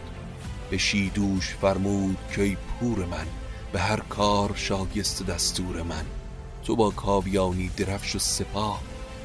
به 0.71 0.79
شیدوش 0.79 1.55
فرمود 1.55 2.19
که 2.37 2.57
پور 2.81 3.05
من 3.05 3.27
به 3.75 3.81
هر 3.81 4.01
کار 4.01 4.53
شاگست 4.55 5.27
دستور 5.27 5.83
من. 5.83 6.05
تو 6.65 6.77
با 6.77 6.91
کاویانی 6.91 7.69
درفش 7.77 8.17
و 8.17 8.19
سپاه 8.19 8.83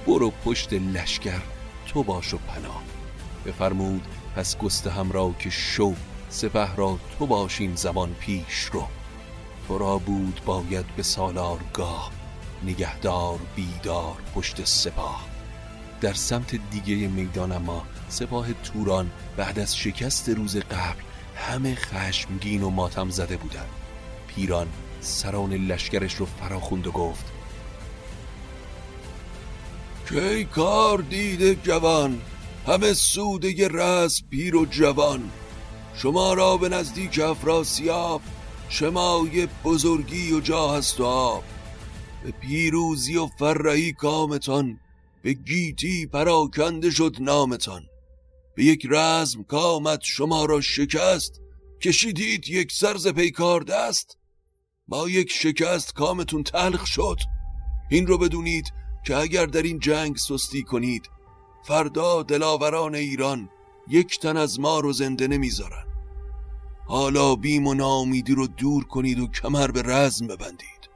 برو 0.07 0.31
پشت 0.45 0.73
لشکر 0.73 1.41
تو 1.87 2.03
باش 2.03 2.33
و 2.33 2.37
پناه. 2.37 2.83
بفرمود 3.45 4.07
پس 4.35 4.57
گسته 4.57 4.89
هم 4.89 5.11
را 5.11 5.35
که 5.39 5.49
شو 5.49 5.93
سپه 6.29 6.75
را 6.75 6.99
تو 7.17 7.27
باشین 7.27 7.75
زمان 7.75 8.13
پیش 8.13 8.63
رو. 8.73 8.83
تو 9.67 9.77
را 9.77 9.97
بود 9.97 10.41
باید 10.45 10.85
به 10.95 11.03
سالارگاه 11.03 12.11
نگهدار 12.63 13.39
بیدار 13.55 14.17
پشت 14.35 14.65
سپاه. 14.65 15.25
در 16.01 16.13
سمت 16.13 16.55
دیگه 16.71 17.07
میدان 17.07 17.57
ما 17.57 17.83
سپاه 18.09 18.53
توران 18.53 19.11
بعد 19.37 19.59
از 19.59 19.77
شکست 19.77 20.29
روز 20.29 20.57
قبل 20.57 21.01
همه 21.35 21.75
خشمگین 21.75 22.63
و 22.63 22.69
ماتم 22.69 23.09
زده 23.09 23.37
بودند. 23.37 23.78
پیران 24.35 24.67
سران 25.01 25.53
لشکرش 25.53 26.15
رو 26.15 26.25
فراخوند 26.25 26.87
و 26.87 26.91
گفت 26.91 27.25
کی 30.09 30.45
کار 30.45 30.97
دیده 30.97 31.55
جوان؟ 31.55 32.21
همه 32.67 32.93
سوده 32.93 33.67
رس 33.67 34.21
پیر 34.29 34.55
و 34.55 34.65
جوان. 34.65 35.31
شما 35.95 36.33
را 36.33 36.57
به 36.57 36.69
نزدیک 36.69 37.19
افراسیاب 37.19 38.21
شمای 38.69 39.47
بزرگی 39.63 40.33
و 40.33 40.39
جا 40.39 40.67
هست 40.67 40.99
و 40.99 41.05
آب. 41.05 41.43
به 42.23 42.31
پیروزی 42.31 43.17
و 43.17 43.27
فرهی 43.27 43.93
کامتان 43.93 44.79
به 45.23 45.33
گیتی 45.33 46.05
پراکنده 46.05 46.91
شد 46.91 47.15
نامتان. 47.19 47.81
به 48.55 48.63
یک 48.63 48.87
رزم 48.89 49.43
کامت 49.43 49.99
شما 50.03 50.45
را 50.45 50.61
شکست 50.61 51.41
کشیدید 51.81 52.49
یک 52.49 52.71
سرز 52.71 53.07
پیکار 53.07 53.61
دست. 53.61 54.18
با 54.89 55.09
یک 55.09 55.31
شکست 55.31 55.93
کامتون 55.93 56.43
تلخ 56.43 56.85
شد. 56.85 57.19
این 57.89 58.07
رو 58.07 58.17
بدونید 58.17 58.73
که 59.05 59.15
اگر 59.17 59.45
در 59.45 59.61
این 59.61 59.79
جنگ 59.79 60.17
سستی 60.17 60.63
کنید 60.63 61.09
فردا 61.63 62.23
دلاوران 62.23 62.95
ایران 62.95 63.49
یک 63.87 64.19
تن 64.19 64.37
از 64.37 64.59
ما 64.59 64.79
رو 64.79 64.93
زنده 64.93 65.27
نمی‌ذارن. 65.27 65.85
حالا 66.87 67.35
بیم 67.35 67.67
و 67.67 67.73
ناامیدی 67.73 68.35
رو 68.35 68.47
دور 68.47 68.83
کنید 68.83 69.19
و 69.19 69.27
کمر 69.27 69.71
به 69.71 69.81
رزم 69.81 70.27
ببندید. 70.27 70.89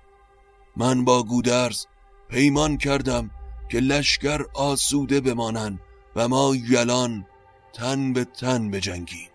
من 0.78 1.06
با 1.06 1.24
گودرز 1.24 1.86
پیمان 2.30 2.78
کردم 2.78 3.32
که 3.70 3.80
لشکر 3.80 4.46
آسوده 4.54 5.22
بمانن 5.22 5.80
و 6.16 6.28
ما 6.28 6.56
یلان 6.56 7.26
تن 7.74 8.14
به 8.14 8.26
تن 8.26 8.72
بجنگیم. 8.72 9.30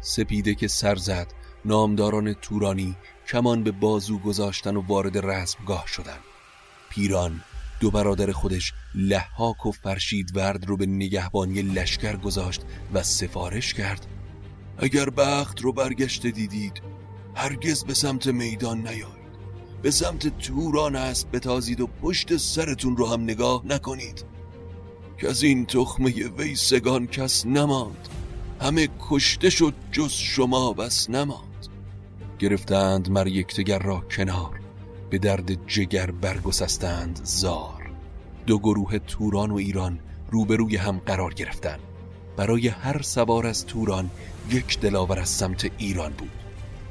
سپیده 0.00 0.54
که 0.54 0.68
سر 0.68 0.96
زد 0.96 1.39
نامداران 1.64 2.32
تورانی 2.32 2.96
کمان 3.28 3.62
به 3.62 3.70
بازو 3.70 4.18
گذاشتن 4.18 4.76
و 4.76 4.86
وارد 4.86 5.18
رسمگاه 5.18 5.84
شدن. 5.86 6.18
پیران 6.90 7.40
دو 7.80 7.90
برادر 7.90 8.32
خودش 8.32 8.72
لحاک 8.94 9.66
و 9.66 9.72
فرشید 9.72 10.36
ورد 10.36 10.66
رو 10.66 10.76
به 10.76 10.86
نگهبانی 10.86 11.62
لشکر 11.62 12.16
گذاشت 12.16 12.62
و 12.94 13.02
سفارش 13.02 13.74
کرد. 13.74 14.06
اگر 14.78 15.10
بخت 15.10 15.60
رو 15.60 15.72
برگشته 15.72 16.30
دیدید 16.30 16.82
هرگز 17.34 17.84
به 17.84 17.94
سمت 17.94 18.26
میدان 18.26 18.78
نیایید. 18.78 19.20
به 19.82 19.90
سمت 19.90 20.38
توران 20.38 20.96
است 20.96 21.30
بتازید 21.30 21.80
و 21.80 21.86
پشت 21.86 22.36
سرتون 22.36 22.96
رو 22.96 23.06
هم 23.06 23.22
نگاه 23.22 23.62
نکنید. 23.66 24.24
که 25.18 25.28
از 25.28 25.42
این 25.42 25.66
تخمه 25.66 26.28
ویسگان 26.28 27.06
کس 27.06 27.46
نماند. 27.46 28.08
همه 28.60 28.88
کشته 29.10 29.50
شد 29.50 29.74
جز 29.92 30.12
شما 30.12 30.72
بس 30.72 31.10
نماند. 31.10 31.49
گرفتند 32.40 33.10
مر 33.10 33.26
یکتگر 33.26 33.78
را 33.78 34.00
کنار 34.00 34.60
به 35.10 35.18
درد 35.18 35.66
جگر 35.66 36.10
برگسستند 36.10 37.20
زار. 37.24 37.90
دو 38.46 38.58
گروه 38.58 38.98
توران 38.98 39.50
و 39.50 39.54
ایران 39.54 40.00
روبروی 40.30 40.76
هم 40.76 40.98
قرار 40.98 41.34
گرفتند. 41.34 41.80
برای 42.36 42.68
هر 42.68 43.02
سوار 43.02 43.46
از 43.46 43.66
توران 43.66 44.10
یک 44.50 44.80
دلاور 44.80 45.18
از 45.18 45.28
سمت 45.28 45.70
ایران 45.78 46.12
بود. 46.12 46.30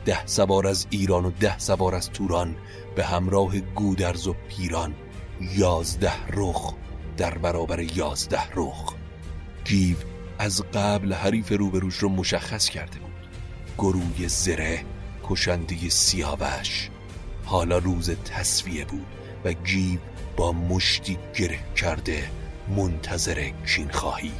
ده 0.05 0.25
سوار 0.25 0.67
از 0.67 0.87
ایران 0.89 1.25
و 1.25 1.31
ده 1.31 1.59
سوار 1.59 1.95
از 1.95 2.09
توران 2.09 2.55
به 2.95 3.05
همراه 3.05 3.59
گودرز 3.59 4.27
و 4.27 4.35
پیران 4.49 4.95
یازده 5.55 6.27
رخ 6.33 6.73
در 7.17 7.37
برابر 7.37 7.79
یازده 7.79 8.51
رخ. 8.55 8.95
گیو 9.65 9.97
از 10.39 10.63
قبل 10.73 11.13
حریف 11.13 11.51
روبروش 11.51 11.95
رو 11.95 12.09
مشخص 12.09 12.69
کرده 12.69 12.99
بود. 12.99 13.09
گروه 13.77 14.27
زره 14.27 14.85
کشنده 15.29 15.89
سیاوش. 15.89 16.89
حالا 17.45 17.77
روز 17.77 18.09
تصویه 18.09 18.85
بود 18.85 19.07
و 19.45 19.53
گیو 19.53 19.99
با 20.37 20.51
مشتی 20.51 21.17
گره 21.35 21.59
کرده 21.75 22.29
منتظر 22.75 23.51
خواهی 23.91 24.31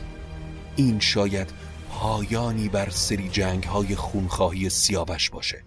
این 0.76 1.00
شاید 1.00 1.50
پایانی 1.90 2.70
بر 2.70 2.90
سری 2.90 3.30
جنگ 3.30 3.64
های 3.64 3.96
خونخواهی 3.96 4.70
سیاوش 4.70 5.30
باشه. 5.30 5.64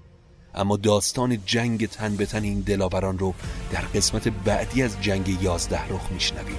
اما 0.55 0.77
داستان 0.77 1.45
جنگ 1.47 1.87
تن 1.87 2.17
به 2.17 2.27
تن 2.27 2.43
این 2.43 2.61
دلاوران 2.61 3.19
رو 3.19 3.35
در 3.73 3.81
قسمت 3.81 4.29
بعدی 4.29 4.83
از 4.83 4.97
جنگ 5.01 5.43
یازده 5.43 5.89
رخ 5.89 6.13
میشنویم. 6.13 6.59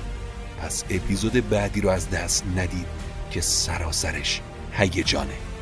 پس 0.61 0.83
اپیزود 0.89 1.49
بعدی 1.49 1.81
رو 1.81 1.89
از 1.89 2.09
دست 2.09 2.43
ندید 2.57 2.87
که 3.31 3.41
سراسرش 3.41 4.41
هیجانه. 4.71 5.52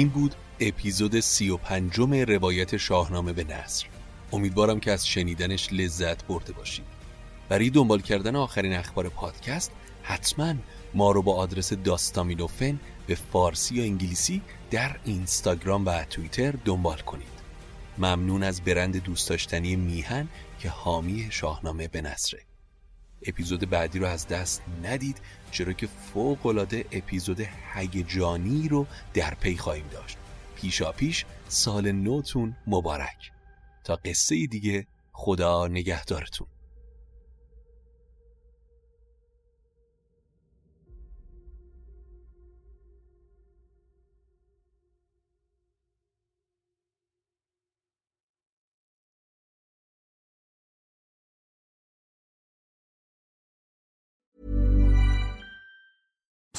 این 0.00 0.08
بود 0.08 0.34
اپیزود 0.60 1.20
سی 1.20 1.50
و 1.50 1.56
پنجم 1.56 2.14
روایت 2.14 2.76
شاهنامه 2.76 3.32
به 3.32 3.44
نصر 3.44 3.86
امیدوارم 4.32 4.80
که 4.80 4.92
از 4.92 5.06
شنیدنش 5.06 5.72
لذت 5.72 6.26
برده 6.26 6.52
باشید. 6.52 6.84
برای 7.48 7.70
دنبال 7.70 8.00
کردن 8.00 8.36
آخرین 8.36 8.72
اخبار 8.72 9.08
پادکست 9.08 9.72
حتما 10.02 10.54
ما 10.94 11.10
رو 11.10 11.22
با 11.22 11.34
آدرس 11.34 11.72
داستامینوفن 11.72 12.80
به 13.06 13.14
فارسی 13.14 13.74
یا 13.74 13.82
انگلیسی 13.82 14.42
در 14.70 14.96
اینستاگرام 15.04 15.86
و 15.86 16.04
توییتر 16.04 16.54
دنبال 16.64 16.98
کنید. 16.98 17.40
ممنون 17.98 18.42
از 18.42 18.60
برند 18.60 19.02
دوست 19.02 19.28
داشتنی 19.28 19.76
میهن 19.76 20.28
که 20.60 20.68
حامی 20.68 21.28
شاهنامه 21.30 21.88
به 21.88 22.02
نصره 22.02 22.49
اپیزود 23.26 23.70
بعدی 23.70 23.98
رو 23.98 24.06
از 24.06 24.28
دست 24.28 24.62
ندید 24.82 25.20
چرا 25.50 25.72
که 25.72 25.86
فوقالعاده 25.86 26.84
اپیزود 26.92 27.40
هیجانی 27.74 28.68
رو 28.68 28.86
در 29.14 29.34
پی 29.34 29.56
خواهیم 29.56 29.88
داشت. 29.92 30.16
پیشا 30.56 30.92
پیش 30.92 31.24
سال 31.48 31.92
نوتون 31.92 32.56
مبارک. 32.66 33.32
تا 33.84 33.96
قصه 33.96 34.46
دیگه 34.46 34.86
خدا 35.12 35.68
نگهدارتون. 35.68 36.46